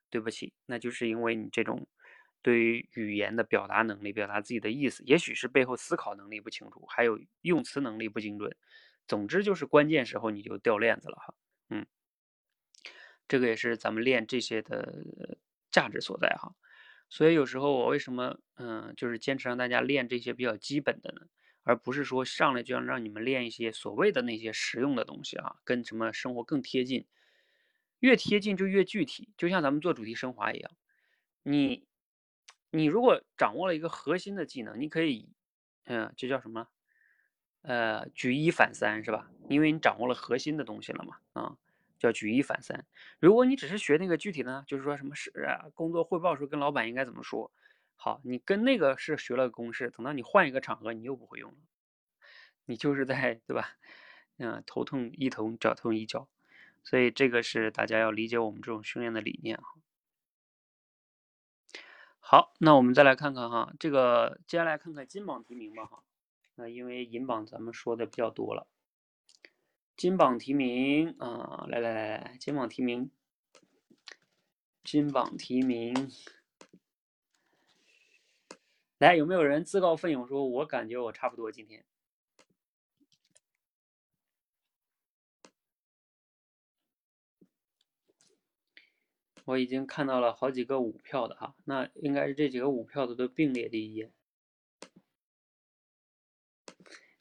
[0.09, 1.85] 对不起，那就是因为你这种。
[2.47, 8.55] 对于语言的表达能力，表达自己的意思，也许是背后思考能力不清楚，还有用词能力不精准。
[9.05, 11.33] 总之就是关键时候你就掉链子了哈。
[11.69, 11.85] 嗯，
[13.27, 15.03] 这个也是咱们练这些的
[15.69, 16.55] 价值所在哈。
[17.09, 21.27] 所以有时候我为什么嗯，就是坚持让大家练这些比较基本的呢？
[21.63, 27.05] 而不是说上来就要让你们练一些所谓的那些实用的东西啊，跟什么生活更贴近，
[27.99, 29.33] 越贴近就越具体。
[29.35, 30.71] 就像咱们做主题升华一样，
[31.43, 31.85] 你。
[32.69, 35.29] 你如果掌握了一个核心的技能，你可以，
[35.85, 36.67] 嗯，这叫什么？
[37.61, 39.29] 呃，举一反三，是吧？
[39.49, 41.57] 因为你掌握了核心的东西了嘛，啊，
[41.99, 42.85] 叫举一反三。
[43.19, 47.51] 如果你只是学那个具体呢，就是说什么是啊，工作汇报时候跟老板应该怎么说？
[47.95, 51.57] 好，你跟那个是学了个公式，等到你换一个场合，你又不会用了，
[52.65, 53.71] 你就是在对吧？
[54.37, 56.29] 嗯，头痛医头，脚痛医脚，
[56.83, 59.63] 所以这个是大家要理解我们这种训练的理念哈。
[62.29, 66.03] 好，那我们再来看看哈，这个接下来看看金榜题名吧哈。
[66.55, 68.67] 那因为银榜咱们说的比较多了，
[69.95, 73.09] 金榜题名啊，来来来来，金榜题名，
[74.83, 76.11] 金榜题名，
[78.97, 81.85] 来有没有人自告奋勇说，我感觉我差不多今天。
[89.47, 94.09] 我已经看到了好几个五票的哈，那应该是这几个五票的都并列第一。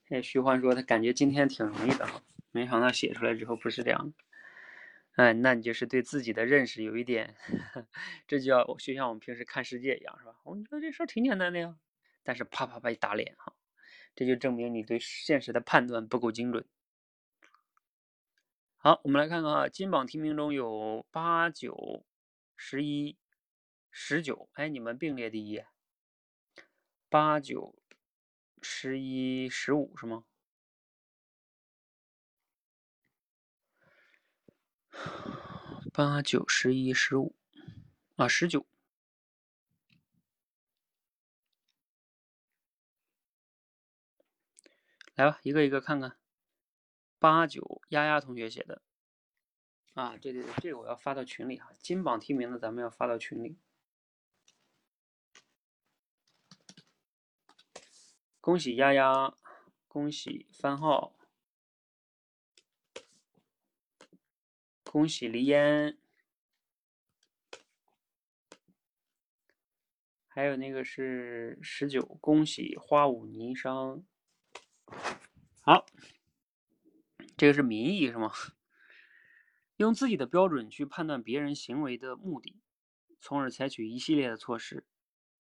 [0.08, 5.22] 哎，徐欢说他感觉今天挺容易的哈，没想到写出来之后不是这样的。
[5.22, 7.36] 哎，那你就是对自己的认识有一点，
[8.26, 10.34] 这就要就像我们平时看世界一样是吧？
[10.42, 11.76] 我觉得这事儿挺简单的呀，
[12.24, 13.54] 但是啪啪啪一打脸哈，
[14.16, 16.66] 这就证明你对现实的判断不够精准。
[18.78, 22.04] 好，我们来看看啊，金榜题名中有八九。
[22.56, 23.16] 十一、
[23.90, 25.62] 十九，哎，你们并列第一。
[27.08, 27.78] 八九、
[28.60, 30.24] 十一、十五是吗？
[35.92, 37.36] 八九、十一、十五，
[38.16, 38.66] 啊，十九。
[45.14, 46.18] 来吧，一个一个看看。
[47.18, 48.82] 八九，丫丫同学写的。
[49.96, 53.56] 啊，对对对，这个我要发到群里哈，金榜题名的咱们要发到群里。
[58.42, 59.34] 恭喜丫丫，
[59.88, 61.14] 恭喜番号，
[64.84, 65.96] 恭喜黎烟，
[70.28, 74.04] 还有那个是十九，恭喜花舞霓裳。
[75.62, 75.86] 好，
[77.34, 78.30] 这个是民意是吗？
[79.76, 82.56] 用自己的标准去判断别人行为的目的，
[83.20, 84.84] 从而采取一系列的措施、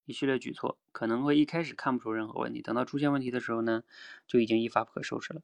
[0.04, 3.82] 一系列举措，可能会一开始看不出任何问题，等到出现问题的时候呢，
[4.26, 5.42] 就已经一发不可收拾了。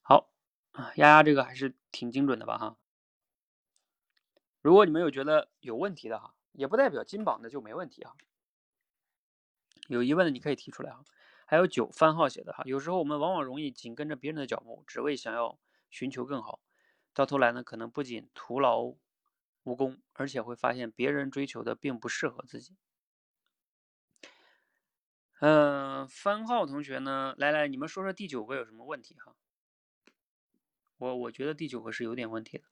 [0.00, 0.30] 好
[0.72, 2.56] 啊，丫丫这个还是挺精准的吧？
[2.56, 2.76] 哈，
[4.62, 8.14] 如果你们有觉得有问题的哈，也不代表金榜的就没问题哈。
[9.88, 11.04] 有疑问的你可以提出来哈。
[11.46, 15.58] 还有九番号写的哈，有时候我们往往容易紧跟着别人的脚步，只为想要
[15.90, 16.60] 寻求更好。
[17.12, 18.94] 到头来呢，可能不仅徒劳
[19.64, 22.76] 无功，而且会发现别人追求的并不适合自己。
[25.40, 29.34] 嗯，番号同学呢，来来，你们说说第九个有什么问题哈？
[30.98, 32.64] 我我觉得第九个是有点问题的。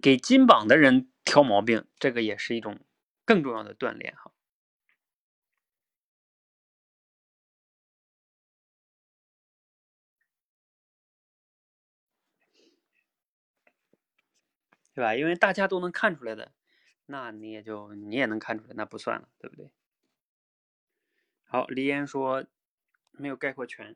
[0.00, 2.80] 给金榜的人挑毛病，这个也是一种
[3.24, 4.32] 更重要的锻炼哈。
[14.96, 15.14] 对吧？
[15.14, 16.52] 因为大家都能看出来的，
[17.04, 19.70] 那你也就你也能看出来，那不算了，对不对？
[21.44, 22.46] 好，黎烟说
[23.10, 23.94] 没有概括全，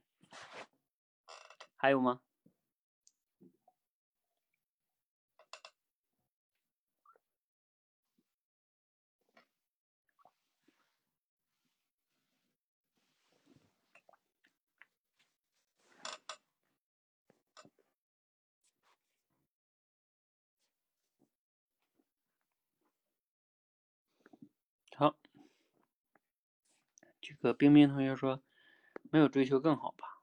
[1.75, 2.21] 还有吗？
[25.01, 25.15] 好，
[27.23, 28.43] 这个冰冰同学说，
[29.11, 30.21] 没有追求更好吧？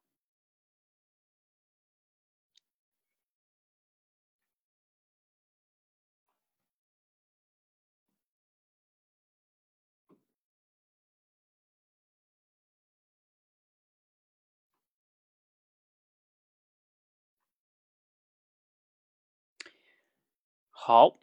[20.70, 21.18] 好，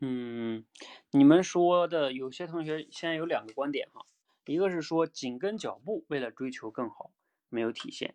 [0.00, 0.64] 嗯，
[1.10, 4.06] 你们说的有些同学现在有两个观点哈，
[4.44, 7.12] 一个是说紧跟脚步，为了追求更好，
[7.48, 8.14] 没有体现。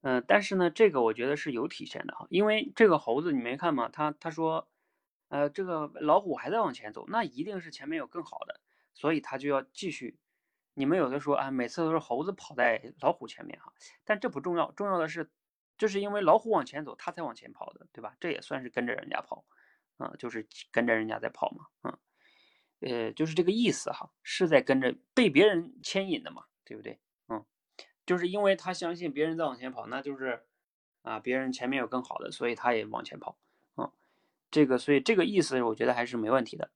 [0.00, 3.88] 嗯，但是呢，这个我觉得是有体现的哈，因为这个猴子你没看吗？
[3.88, 4.68] 他他说，
[5.28, 8.60] 呃，这个老虎还在往前走，那一定是前面有更好的，
[8.92, 10.18] 所以他就要继续。
[10.74, 13.72] 你们有的说啊，每次都是猴子跑在老虎前面哈，
[14.04, 15.30] 但这不重要，重要的是，
[15.78, 18.16] 就是因为老虎往前走，它才往前跑的，对吧？
[18.18, 19.44] 这也算是跟着人家跑，
[19.96, 21.98] 啊，就是跟着人家在跑嘛，嗯，
[22.80, 26.98] 呃，就是这个意思哈，是在跟着被别人牵引的嘛，对不对？
[27.28, 27.44] 嗯，
[28.04, 30.44] 就是因为他相信别人在往前跑，那就是
[31.02, 33.36] 啊，别人前面有更好的，所以他也往前跑，
[33.76, 33.90] 嗯，
[34.50, 36.70] 这个，所以这个意思我觉得还是没问题的。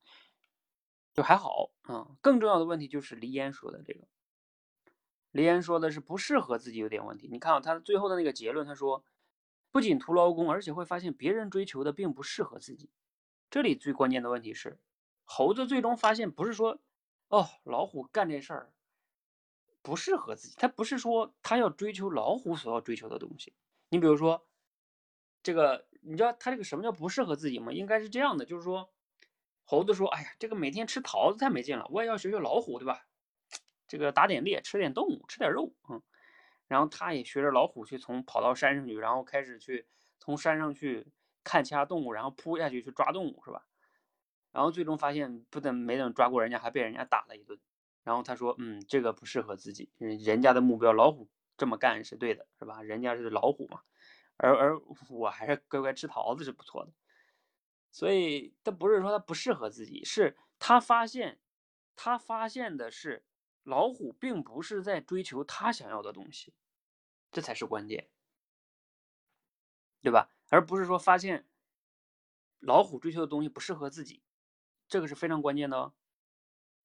[1.11, 4.07] 就还好啊，更重要的问题就是黎烟说的这个。
[5.31, 7.27] 黎烟说的是不适合自己有点问题。
[7.29, 9.03] 你看啊，他最后的那个结论，他说
[9.69, 12.89] 不仅徒劳功，而且会发现别人追求的并不适合自己。
[13.49, 14.79] 这里最关键的问题是，
[15.25, 16.79] 猴子最终发现不是说
[17.27, 18.71] 哦，老虎干这事儿
[19.81, 23.53] 不适合自己，他不是说他要追求老虎所要追求的东西。
[23.89, 24.47] 你比如说
[25.41, 27.71] 这个，你知道他这个什么叫不适合自己吗？
[27.71, 28.91] 应该是这样的，就是说。
[29.71, 33.05] 猴子说：“哎呀，这个每天吃桃子太没劲了，我也要学学老虎，对吧？
[33.87, 36.01] 这个打点猎，吃点动物，吃点肉，嗯。
[36.65, 39.85] 然后他也学着老虎去从跑到山上去，然后开始去
[40.17, 41.05] 从山上去
[41.49, 43.65] 看其他动物，然后扑下去去抓动物，是吧？
[44.51, 47.59] 然后最终发现不等没等抓过人家，还被人家打了一顿。
[48.03, 51.27] 然后他说：嗯，这个不适合自己，人家的目标老虎
[51.57, 52.83] 这么干是对的，是吧？
[52.83, 53.81] 人家是老虎嘛，
[54.37, 54.79] 而而
[55.09, 56.91] 我还是乖乖吃桃子是不错的。”
[57.91, 61.39] 所以他不是说他不适合自己，是他发现，
[61.95, 63.25] 他发现的是
[63.63, 66.53] 老虎并不是在追求他想要的东西，
[67.31, 68.07] 这才是关键，
[70.03, 70.29] 对吧？
[70.49, 71.47] 而不是说发现
[72.59, 74.21] 老虎追求的东西不适合自己，
[74.87, 75.93] 这个是非常关键的哦。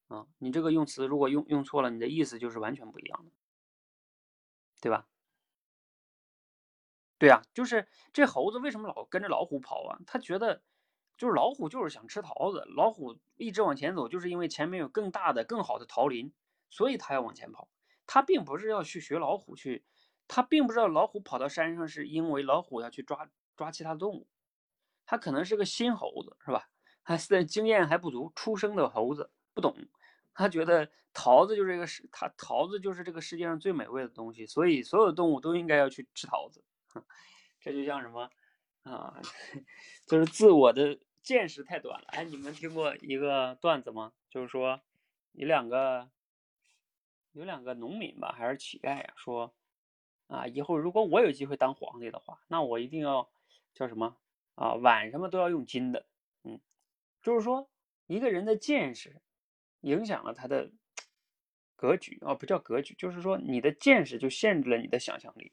[0.09, 3.33] 啊，你这个用词如果用用错了，你的意思就是完全不一样的，
[4.81, 5.09] 对吧？
[7.19, 9.99] 对呀，就是这猴子为什么老跟着老虎跑啊？
[10.07, 10.63] 他觉得。
[11.17, 16.35] 就是老虎就是想吃桃子，老虎一直往前走，就是因为前面有更大的、更好的桃林，
[16.71, 17.69] 所以它要往前跑。
[18.05, 19.85] 它并不是要去学老虎去，
[20.27, 24.27] 它并不知道老虎跑到山上是因为老虎要去抓抓其他动物。
[25.07, 26.69] 它可能是个新猴子，是吧？
[27.03, 29.77] 还是经验还不足，出生的猴子不懂。
[30.33, 36.65] 他觉得桃子就是这个世，他桃子就是这个世界上最美味的东西，所以所有的动物都应该要去吃桃子。
[37.61, 38.31] 这就像什么？
[38.83, 39.21] 啊，
[40.07, 42.07] 就是自我的见识太短了。
[42.09, 44.13] 哎，你们听过一个段子吗？
[44.29, 44.81] 就是说，
[45.33, 46.11] 有两个
[47.33, 49.13] 有两个农民吧，还是乞丐呀？
[49.17, 49.55] 说
[50.27, 53.31] 啊，以后如果我有机会当皇帝的话，那我一定要
[53.75, 54.17] 叫什么
[54.55, 54.75] 啊？
[54.75, 56.07] 碗什么都要用金的。
[56.45, 56.61] 嗯，
[57.23, 57.69] 就是说，
[58.07, 59.21] 一个人的见识
[59.81, 60.71] 影响了他的
[61.77, 65.53] 格局啊，不叫格局，就是说你的见识就限制了你的想象力。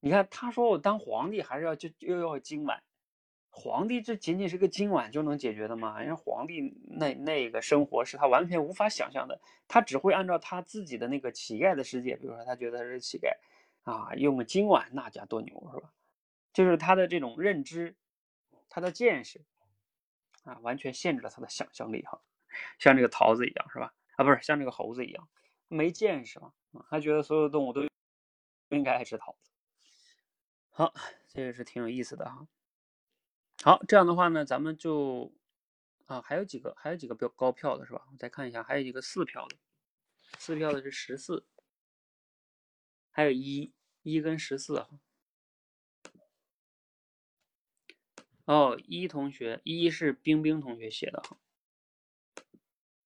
[0.00, 2.82] 你看，他说我当皇帝还是要就又要金碗，
[3.50, 6.00] 皇帝这仅仅是个金碗就能解决的吗？
[6.00, 13.30] 人家皇帝那那个生活是他完全无法想象的，他只会按照他自己的那个乞丐的世界，比如说他觉得他是乞丐
[13.82, 15.92] 啊，用个金碗那家多牛是吧？
[16.52, 17.96] 就是他的这种认知，
[18.68, 19.44] 他的见识
[20.44, 22.22] 啊，完全限制了他的想象力哈，
[22.78, 23.94] 像这个桃子一样是吧？
[24.16, 25.28] 啊，不是像这个猴子一样
[25.68, 26.52] 没见识嘛，
[26.90, 27.86] 他觉得所有动物都
[28.70, 29.50] 应该爱吃桃子。
[30.70, 30.92] 好，
[31.28, 32.46] 这个是挺有意思的哈。
[33.62, 35.32] 好，这样的话呢，咱们就
[36.06, 38.08] 啊，还有几个，还有几个标高票的是吧？
[38.10, 39.56] 我再看一下，还有一个四票的，
[40.38, 41.46] 四票的是十四，
[43.10, 43.72] 还有一
[44.02, 44.98] 一跟十四哈。
[48.50, 51.36] 哦，一同学，一是冰冰同学写的哈，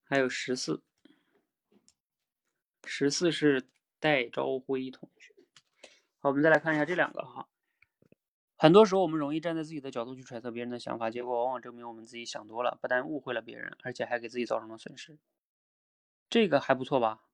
[0.03, 0.83] 还有十四，
[2.87, 3.69] 十四是
[4.01, 5.35] 戴朝辉同学。
[6.17, 7.47] 好，我们再来看一下这两个哈。
[8.57, 15.19] 很多时候，我们容易站在自己的角度去揣测别人的想法，结果往往证明我们自己想多了，不但误会了别人，而且还给自己造成了损失。
[16.31, 17.25] 这个还不错吧？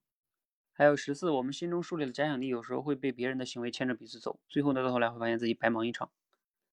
[0.73, 6.11] 还有十四，我们心中树立的假想敌有时候会被别人的行为牵着鼻子走，最后呢，到头来会发现自己白忙一场。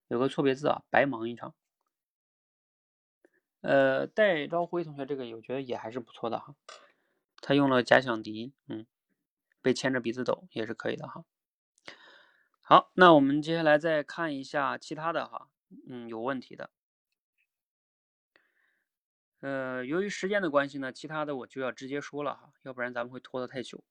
[0.07, 1.53] 有个错别字啊，白忙一场。
[3.61, 6.55] 呃，戴朝辉同学这个，我觉得也还是不错的哈。
[7.41, 8.85] 他用了假想敌，嗯，
[9.61, 11.25] 被牵着鼻子走也是可以的哈。
[12.61, 15.49] 好，那我们接下来再看一下其他的哈，
[15.89, 16.69] 嗯，有问题的。
[19.41, 23.83] 呃，由于时间的关系呢，其他的我就要直接说了哈，要不然咱们会拖得太久。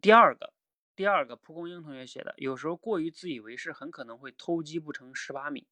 [0.00, 0.52] 第二个，
[0.98, 5.68] 第二个蒲公英同学写的，有时候过于自以为是，很可能会偷鸡不成蚀把米。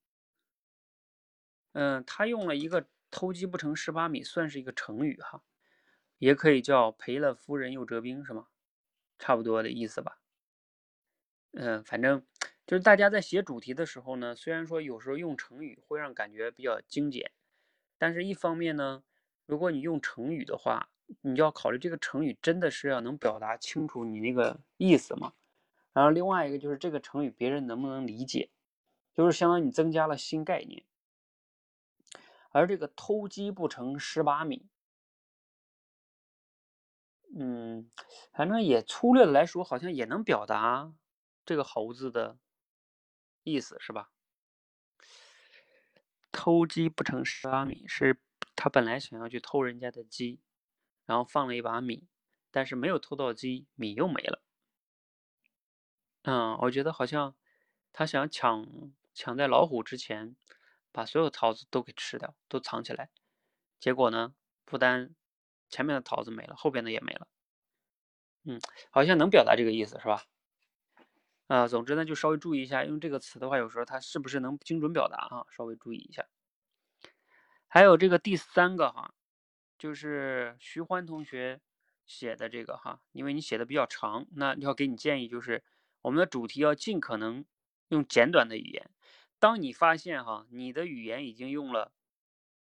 [1.72, 5.43] 嗯，他用了一个“偷鸡不成蚀把米”，算是一个成语哈，
[6.18, 8.47] 也可以叫赔了夫人又折兵，是吗？
[9.18, 10.20] 差不多的意思吧。
[11.55, 12.24] 嗯，反正
[12.64, 17.33] 就是大家在写主题的时候呢，虽然说有时候用成语会让感觉比较精简，
[17.99, 19.03] 但是一方面呢，
[19.45, 20.89] 如果你用成语的话，
[21.23, 25.33] 你就要考虑这个成语真的是要能表达清楚你那个意思吗？
[25.93, 28.51] 然后另外一个就是这个成语别人能不能理解，
[29.15, 30.85] 就是相当于你增加了新概念。
[32.51, 34.67] 而这个偷鸡不成蚀把米，
[37.35, 37.91] 嗯，
[38.33, 40.93] 反正也粗略的来说，好像也能表达
[41.45, 42.39] 这个猴子的
[43.43, 44.11] 意思，是吧？
[46.33, 48.21] 偷鸡不成蚀把米，是
[48.55, 50.41] 他本来想要去偷人家的鸡，
[51.07, 52.07] 然后放了一把米，
[52.51, 54.43] 但是没有偷到鸡，米又没了。
[56.23, 57.35] 嗯，我觉得好像
[57.93, 58.67] 他想抢
[59.15, 60.37] 抢在老虎之前。
[60.93, 63.11] 把所有桃子都给吃掉，都藏起来，
[63.79, 64.35] 结果呢，
[64.65, 65.15] 不单
[65.69, 67.29] 前面的桃子没了，后边的也没了。
[68.45, 68.59] 嗯，
[68.91, 70.25] 好像能表达这个意思是吧？
[71.49, 75.45] 啊，总之呢，就稍微注意一下，用这个词的话，有时候它是不是能精准表达啊？
[75.51, 76.27] 稍微注意一下。
[77.69, 79.13] 还有这个第三个哈，
[79.79, 81.61] 就是徐欢同学
[82.05, 85.62] 写的这个哈，因为你写的比较长，那要给你建议就是，
[86.03, 87.45] 我们的主题要尽可能
[87.89, 88.91] 用简短的语言。
[89.39, 91.93] 当你发现哈，你的语言已经用了，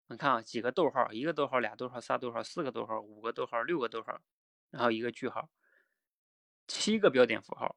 [0.07, 4.19] 你看啊，几个逗号，一个逗号，俩逗号，仨逗号，四个逗号，五个逗号，六个逗号，
[4.71, 5.49] 然后一个句号，
[6.67, 7.75] 七个标点符号，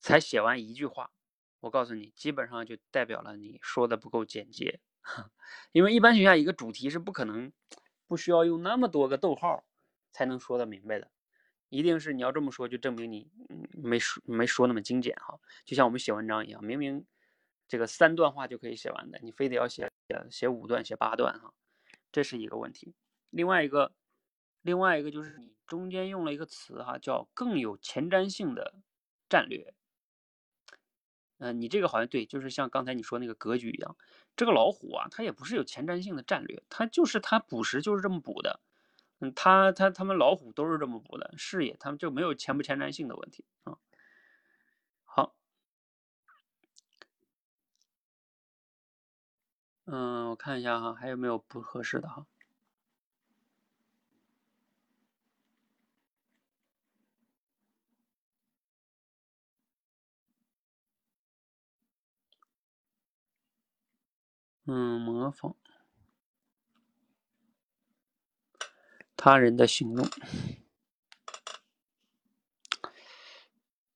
[0.00, 1.12] 才写完一句话。
[1.60, 4.80] 我告诉你，基本上就代表了你说的不够简洁。
[5.72, 7.52] 因为一般情况下，一个主题是不可能
[8.06, 9.64] 不需要用那么多个逗号
[10.12, 11.10] 才能说得明白的。
[11.68, 13.30] 一定是你要这么说，就证明你
[13.72, 15.38] 没说没说那么精简哈。
[15.64, 17.06] 就像我们写文章一样，明明。
[17.68, 21.52] 这个三段话就可以写完的，你非得要写写写五段、写八段哈，
[22.12, 22.94] 这是一个问题。
[23.30, 23.92] 另外一个，
[24.62, 28.74] 另外一个就是你中间用了一个词哈，叫更有前瞻性的
[29.28, 29.74] 战略。
[31.38, 33.96] 嗯，你这个好像对，就是像刚才你说那个格局一样，
[34.36, 38.60] 这个老虎啊，它也不是有前瞻性的战略，它就是它捕食就是这么捕的。
[39.20, 43.78] 嗯，它它它们老虎都是这么捕的，视野它们就没有前不前瞻性的问题啊。
[49.88, 52.26] 嗯，我看一下哈，还有没有不合适的哈？
[64.66, 65.54] 嗯，模仿
[69.16, 70.06] 他人的行动，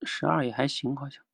[0.03, 1.25] 十二也还行，好像。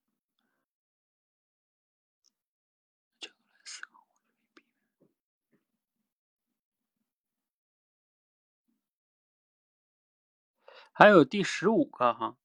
[10.93, 12.39] 还有第十五个哈，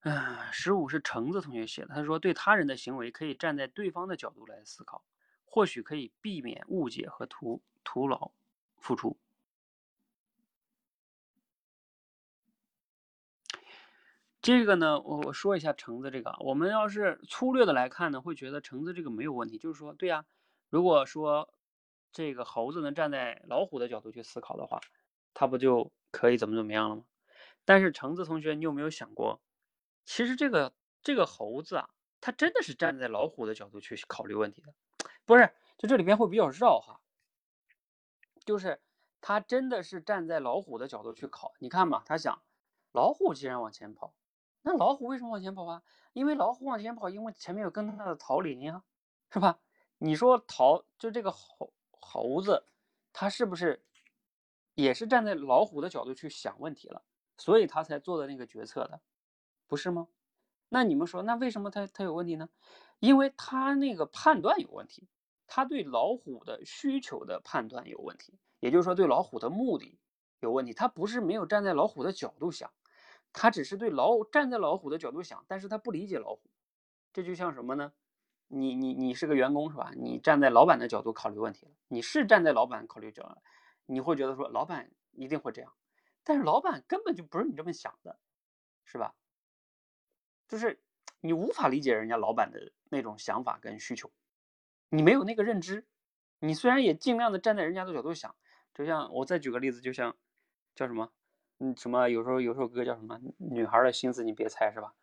[0.00, 1.94] 啊，十五是橙子同学写的。
[1.94, 5.04] 他说，对他人的行为可以站在对方的角度来思考，
[5.54, 8.32] 或许可以避免误解和徒徒劳
[8.76, 9.16] 付出。
[14.42, 19.56] 这个呢，我我说一下橙子这个，我们要是粗略的来看呢，会觉得橙子这个没有问题。
[19.56, 20.24] 就是说，对呀，
[20.70, 21.54] 如果说
[22.10, 24.80] 这个猴子能站在老虎的角度去思考的话，
[25.32, 25.92] 他不就？
[26.10, 27.04] 可以怎么怎么样了吗？
[27.64, 29.40] 但是橙子同学，你有没有想过，
[30.04, 31.90] 其实这个这个猴子啊，
[32.20, 34.72] 它真的是站在老虎的角度去考虑问题的，
[35.24, 35.50] 不是？
[35.76, 37.00] 就这里边会比较绕哈，
[38.44, 38.80] 就是
[39.20, 41.52] 他真的是站在老虎的角度去考。
[41.58, 42.42] 你看嘛，他想，
[42.92, 44.14] 老虎既然往前跑，
[44.62, 45.82] 那老虎为什么往前跑啊？
[46.12, 48.84] 因为老虎往前跑，因为前面有更大的桃林呀，
[49.30, 49.58] 是吧？
[49.98, 52.66] 你说桃就这个猴猴子，
[53.12, 53.84] 它是不是？
[54.74, 57.04] 也是站在老虎的角度去想问题了，
[57.36, 59.00] 所以他才做的那个决策的，
[59.68, 60.08] 不是吗？
[60.68, 62.48] 那你们说，那为什么他他有问题呢？
[62.98, 65.08] 因为他那个判断有问题，
[65.54, 69.96] 他对老虎的需求的判断有问题，也就是说对老虎的目的
[70.40, 72.72] 有问题，他不是没有站在老虎的角度想，
[73.32, 76.40] 他只是对老站在老虎的角度想，但是他不理解老虎。
[77.12, 77.92] 这就像什么呢？
[78.48, 79.92] 你你你是个员工是吧？
[79.94, 83.36] 你站在老板的角度考虑问题了，你是站在老板考虑角度，
[83.86, 85.72] 你会觉得说老板一定会这样，
[86.24, 88.18] 但是老板根本就不是你这么想的，
[88.84, 89.14] 是吧？
[90.48, 90.82] 就是
[91.20, 94.10] 你无法理解人家老板的那种想法跟需求，
[94.94, 95.86] 你没有那个认知，
[96.38, 98.34] 你虽然也尽量的站在人家的角度想，
[98.72, 100.16] 就像我再举个例子，就像
[100.74, 101.10] 叫什么，
[101.58, 104.94] 嗯什么有时候有首歌叫什么女孩的心思你别猜是吧？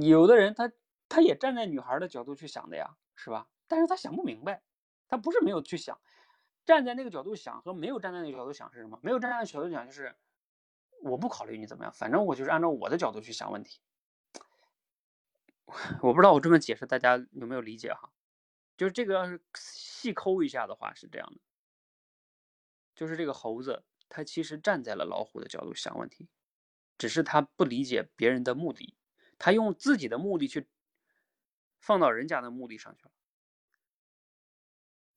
[0.00, 0.72] 有的人他。
[1.14, 3.46] 他也站在女孩的角度去想的呀，是吧？
[3.68, 4.62] 但是他想不明白，
[5.08, 6.00] 他不是没有去想，
[6.64, 8.98] 站在那个角度想和没有站在那个角度想是什么？
[9.02, 10.16] 没有站在那个角度想就是
[11.02, 13.82] 我不考虑你怎么样，反正我就是按照我的角度去想问题。
[16.00, 18.08] 我不知道我这么解释大家有没有理解哈？
[18.82, 21.40] 就是这个要是细抠一下的话是这样的，
[22.96, 26.28] 就是这个猴子他其实站在了老虎的角度想问题，
[26.98, 28.96] 只是他不理解别人的目的，
[29.38, 30.66] 他用自己的目的去。
[31.78, 33.12] 放到人家的目的上去了，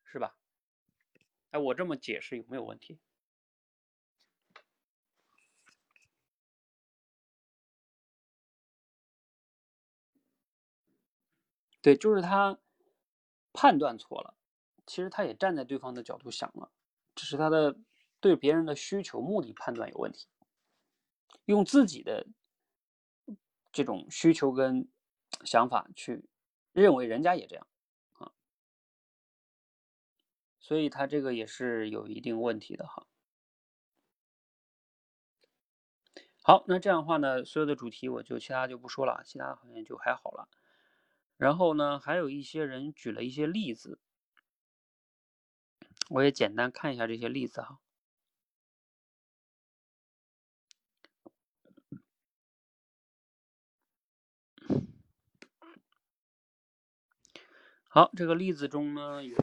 [0.04, 0.36] 是吧？
[1.52, 3.00] 哎，我这么解释有没有问题？
[11.82, 12.58] 对，就是他
[13.56, 14.36] 判断错了，
[14.86, 16.70] 其实他也站在对方的角度想了，
[17.16, 17.76] 只是他的
[18.20, 20.28] 对别人的需求、目的判断有问题，
[21.46, 22.28] 用自己的
[23.72, 24.88] 这种需求跟
[25.44, 26.30] 想法去。
[26.72, 27.66] 认为人家也这样
[28.16, 28.34] 啊，
[30.60, 33.08] 所以他这个也是有一定问题的哈。
[36.44, 40.50] 好，那这样的话呢，所有的主题我就其他就不说了，其他好像就还好了。
[41.38, 44.00] 然后呢，还有一些人举了一些例子，
[46.10, 47.80] 我也简单看一下这些例子哈。
[57.90, 59.38] 好，这个例子中呢有，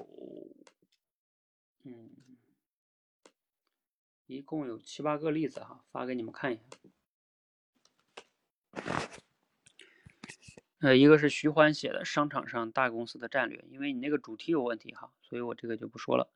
[1.85, 2.11] 嗯，
[4.27, 6.63] 一共有七八个例子哈，发给你们看一下。
[10.83, 16.29] 呃，一个是徐欢写的商场上大公司的战略，因为你那个主题有问题哈，所以我这个就不说了。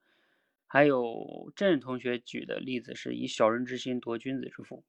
[0.68, 4.84] 还有郑同学举的例子是以小人之心夺君子之腹，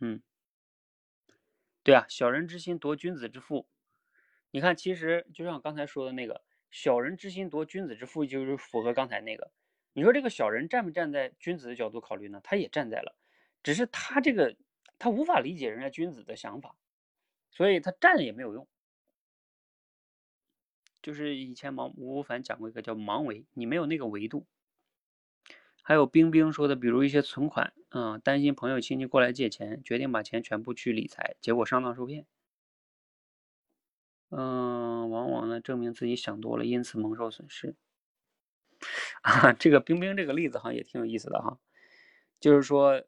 [0.00, 0.22] 嗯，
[1.82, 3.68] 对啊，小人之心夺君子之腹。
[4.50, 9.52] 你看，其实就像刚才说的那个“小人之心夺君子之腹”，就是符合刚才那个。
[9.92, 12.40] 你说这个小人站不站在君子的角度考虑呢？
[12.42, 13.14] 他也站在了，
[13.62, 14.56] 只是他这个
[15.00, 16.76] 他无法理解人家君子的想法，
[17.50, 18.68] 所以他站了也没有用。
[21.02, 24.46] 就是以前毛吴凡讲过一个叫盲维，你没有那个维度。
[25.82, 32.26] 还有冰冰说的，比如一些存款，嗯，担心朋友亲戚过来借钱，决定把钱全部去理财，结果上当受骗。
[34.28, 37.74] 嗯，往往呢证明自己想多了，因此蒙受损失。
[39.22, 41.58] 啊，这个冰冰这个例子哈也挺有意思的哈，
[42.38, 43.02] 就是说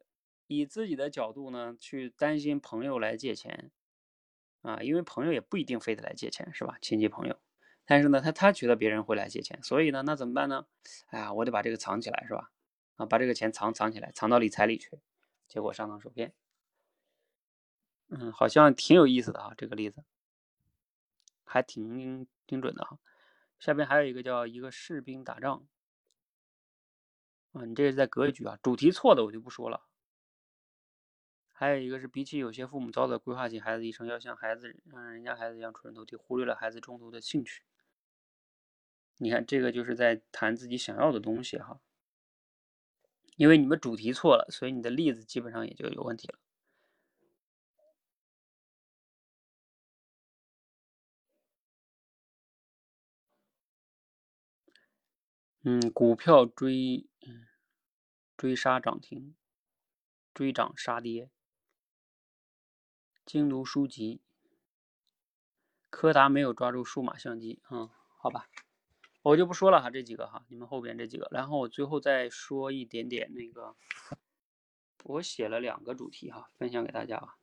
[0.57, 3.71] 以自己的角度呢去担心朋友来借钱，
[4.61, 6.77] 啊，因为朋友也不一定非得来借钱是吧？
[6.81, 7.39] 亲戚朋友，
[7.85, 10.65] 但是呢他他觉得别人会来借钱，所以呢那怎么办呢？
[11.07, 12.51] 哎呀，我得把这个藏起来是吧？
[12.95, 14.99] 啊，把这个钱藏藏起来，藏到理财里去，
[15.47, 16.33] 结果上当受骗。
[18.09, 20.03] 嗯，好像挺有意思的啊这个例子。
[21.45, 22.97] 还挺挺准的哈，
[23.59, 25.67] 下边还有一个叫一个士兵打仗，
[27.51, 29.85] 啊，你这是在格局啊，主题错的我就不说了。
[31.63, 37.63] 还有一个是比起有些父母早早规划起孩子一生，要像孩子让人家孩子一样出人头地，忽略了孩子中途的兴趣。
[39.19, 41.79] 你看这个就是在谈自己想要的东西哈，
[43.37, 46.37] 因为你们主题错了，所以你的例子基本上也就有问题了。
[55.61, 57.07] 嗯，股票追，
[58.35, 59.33] 追杀涨停，
[60.33, 61.29] 追涨杀跌。
[63.25, 64.21] 精读书籍，
[65.89, 68.49] 柯达没有抓住数码相机，嗯，好吧，
[69.21, 73.75] 我就不说了哈，这几个哈，你们后边这几个，然后我最后再说一点点那个，
[75.03, 77.35] 我写了两个主题哈，分享给大家啊，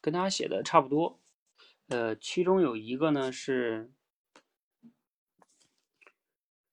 [0.00, 1.20] 跟大家写的差不多，
[1.88, 3.92] 呃，其中有一个呢是。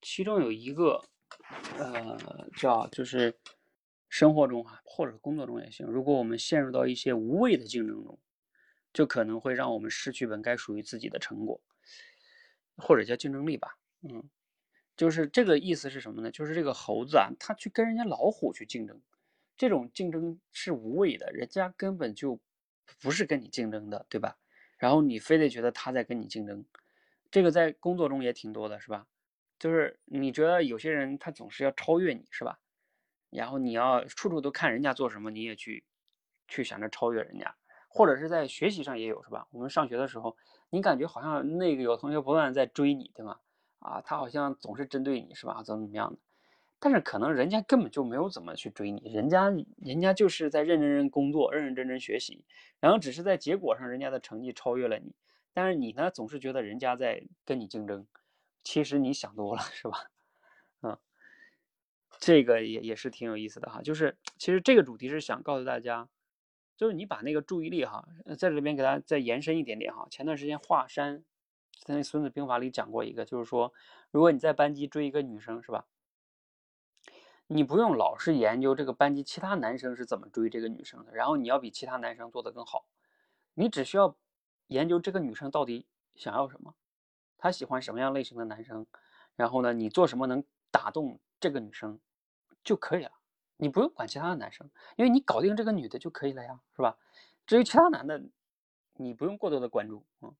[0.07, 1.03] 其中有一个，
[1.79, 3.39] 呃，叫就是
[4.17, 5.85] 生活中啊，或者工作中也行。
[5.85, 8.17] 如果我们陷入到一些无谓的竞争中，
[8.93, 11.59] 就可能会让我们失去本该属于自己的成果，
[12.77, 13.77] 或者叫竞争力吧。
[14.03, 14.23] 嗯，
[14.95, 16.31] 就是这个意思是什么呢？
[16.31, 19.01] 就是这个猴子啊，它去跟人家老虎去竞争，
[19.57, 22.39] 这种竞争是无谓的，人家根本就
[23.01, 24.37] 不是跟你竞争的，对吧？
[24.77, 26.63] 然后你非得觉得他在跟你竞争，
[27.29, 29.07] 这个在工作中也挺多的，是吧？
[29.59, 32.61] 就是你觉得有些人他总是要超越你，是吧？
[33.35, 35.83] 然后你要处处都看人家做什么，你也去
[36.47, 37.55] 去想着超越人家，
[37.89, 39.47] 或者是在学习上也有，是吧？
[39.51, 40.35] 我们上学的时候，
[40.69, 43.39] 你感觉好像那个有同学不断在追你，对吗？
[43.79, 45.61] 啊，他好像总是针对你，是吧？
[45.63, 46.19] 怎么怎么样的？
[46.77, 52.45] 但是可能人家根本就没有怎么去追你，人家人家就是在认认真工作，认认真真学习，
[52.79, 55.15] 然后只是在结果上人家的成绩超越了你，
[55.53, 58.05] 但是你呢总是觉得人家在跟你竞争，
[58.63, 60.09] 其实你想多了，是吧？
[62.19, 66.07] 这个也也是挺有意思的哈，就是其实这个主题是想告诉大家，
[66.75, 70.07] 就是你把那个注意力哈，在这里边给大家再延伸一点点哈。
[70.09, 71.23] 前段时间华山
[71.83, 73.73] 在《孙子兵法》里讲过一个，就是说
[74.11, 75.85] 如果你在班级追一个女生，是吧？
[77.47, 82.87] 你不用老是研究这个班级其他男生是怎么追这个女生的，然后你要比其他男生做得更好。
[83.53, 84.17] 你只需要
[84.67, 85.85] 研究这个女生到底
[86.15, 86.73] 想要什么，
[87.37, 88.87] 她喜欢什么样类型的男生，
[89.35, 91.99] 然后呢，你做什么能打动这个女生
[92.65, 93.11] 就可以了。
[93.55, 96.97] 你不用管其他的男生，因为你搞定这个女的就可以了呀，是吧？
[97.47, 98.21] 至于其他男的，
[98.95, 100.35] 你不用过多的关注啊。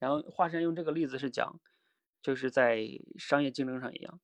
[0.00, 1.60] 然后华山用这个例子是讲，
[2.20, 2.80] 就是在
[3.16, 4.18] 商业竞争上一样。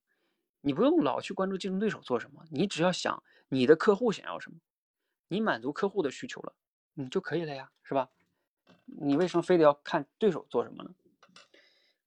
[0.61, 4.59] 你不用老去关注竞争对手做什么，你只要想你的客户想要什么，
[5.29, 6.55] 你满足客户的需求了，
[6.95, 8.11] 你就可以了呀，是吧？
[8.87, 10.95] 你为什么非得要看对手做什么呢？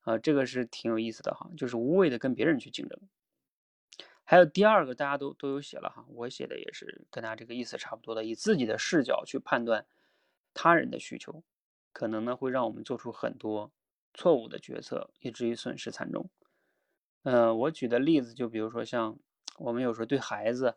[0.02, 3.00] 啊，这个是挺有意思的哈，就是无谓的跟别人去竞争。
[4.28, 9.86] 还有第二个，大家都都有写了哈，我写的也是跟大家这个意思差不多的，以自己的视角去判断
[10.54, 11.44] 他人的需求，
[11.94, 13.72] 可能呢会让我们做出很多
[14.16, 16.28] 错误的决策，以至于损失惨重。
[17.24, 19.18] 嗯，我举的例子就比如说像
[19.60, 20.76] 我们有时候对孩子，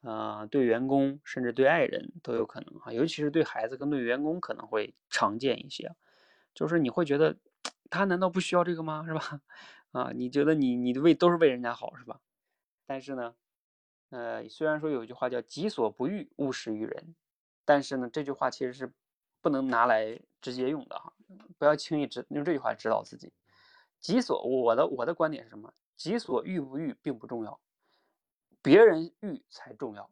[0.00, 5.94] 啊，对员工，甚至对爱人都有可能哈，尤其是对孩子跟对员工可能会常见一些，
[6.54, 7.36] 就是你会觉得
[7.90, 9.04] 他难道不需要这个吗？
[9.06, 9.40] 是吧？
[9.92, 12.20] 啊，你觉得你你的为都是为人家好是吧？
[12.88, 13.34] 但是呢，
[14.08, 17.14] 呃，虽然说有一句话叫己所不欲，勿施于人，
[17.66, 18.90] 但是呢，这句话其实是
[19.42, 21.12] 不能拿来直接用的哈，
[21.58, 23.30] 不要轻易指用这句话指导自己。
[24.00, 25.74] 己所我的我的观点是什么？
[25.96, 27.60] 己所欲不欲并不重要，
[28.62, 30.10] 别人欲才重要，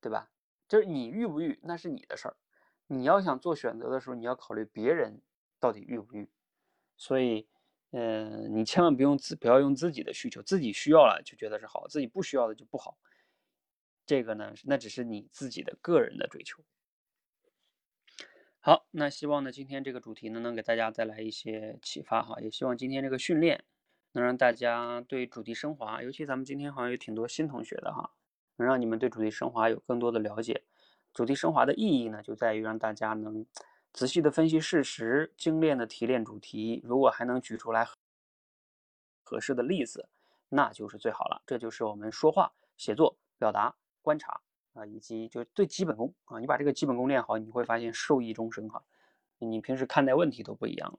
[0.00, 0.28] 对吧？
[0.66, 2.36] 就是你欲不欲那是你的事儿，
[2.88, 5.22] 你要想做选择的时候，你要考虑别人
[5.60, 6.28] 到底欲不欲。
[6.96, 7.48] 所以，
[7.92, 12.96] 嗯，你千万不用自不要用自己的需求，自己需要了就觉得是好，自己不需要的就不好。
[14.06, 16.62] 这个呢，那只是你自己的个人的追求。
[18.60, 22.40] 好，那希望呢，今天这个主题呢，能给大家带来一些启发哈。
[22.40, 23.64] 也希望今天这个训练
[24.12, 28.12] 能让大家对主题升华，尤其咱们今天好像有挺多新同学的哈，
[28.56, 30.62] 能让你们对主题升华有更多的了解。
[31.14, 33.46] 主题升华的意义呢，就在于让大家能
[33.92, 36.80] 仔细的分析事实，精炼的提炼主题。
[36.84, 37.86] 如果还能举出来
[39.22, 40.08] 合适的例子，
[40.48, 41.42] 那就是最好了。
[41.46, 44.40] 这就是我们说话、写作、表达、观察。
[44.72, 48.84] 啊，以及就最基本功啊，你把这个基本功练好，你会发现受益终生哈。
[49.38, 50.96] 你平时看待问题都不一样。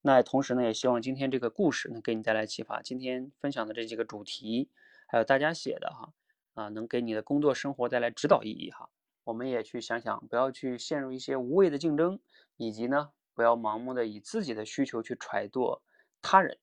[0.00, 2.80] 那同时呢，也希望今天这个故事能给你带来启发。
[2.80, 4.70] 今天分享的这几个主题，
[5.06, 6.14] 还有大家写的哈，
[6.54, 8.88] 啊，能给你的工作生活带来指导意义哈。
[9.24, 12.20] 我们也去想想，不要去陷入一些无谓的竞争，
[12.56, 15.80] 以及呢，不要盲目的以自己的需求去揣度
[16.22, 16.58] 他人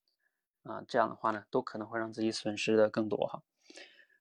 [0.63, 3.43] 啊，这样的话呢，都可能会让自己损失的更多哈。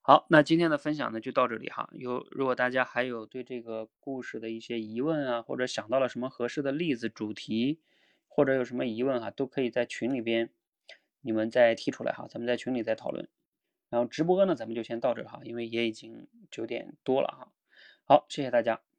[0.02, 1.90] 好，那今天的分享呢就到这里哈。
[1.92, 7.80] 有如果大家还有对这个故事的一些疑问啊，或者想到了什么合适的例子、主题，
[8.26, 10.50] 或者有什么疑问哈，都可以在群里边
[11.20, 13.28] 你们再提出来哈，咱们在群里再讨论。
[13.90, 17.52] 然后直播呢，咱们就先到这哈，因为也已经九点多了哈。
[18.10, 18.89] 好，谢谢大家。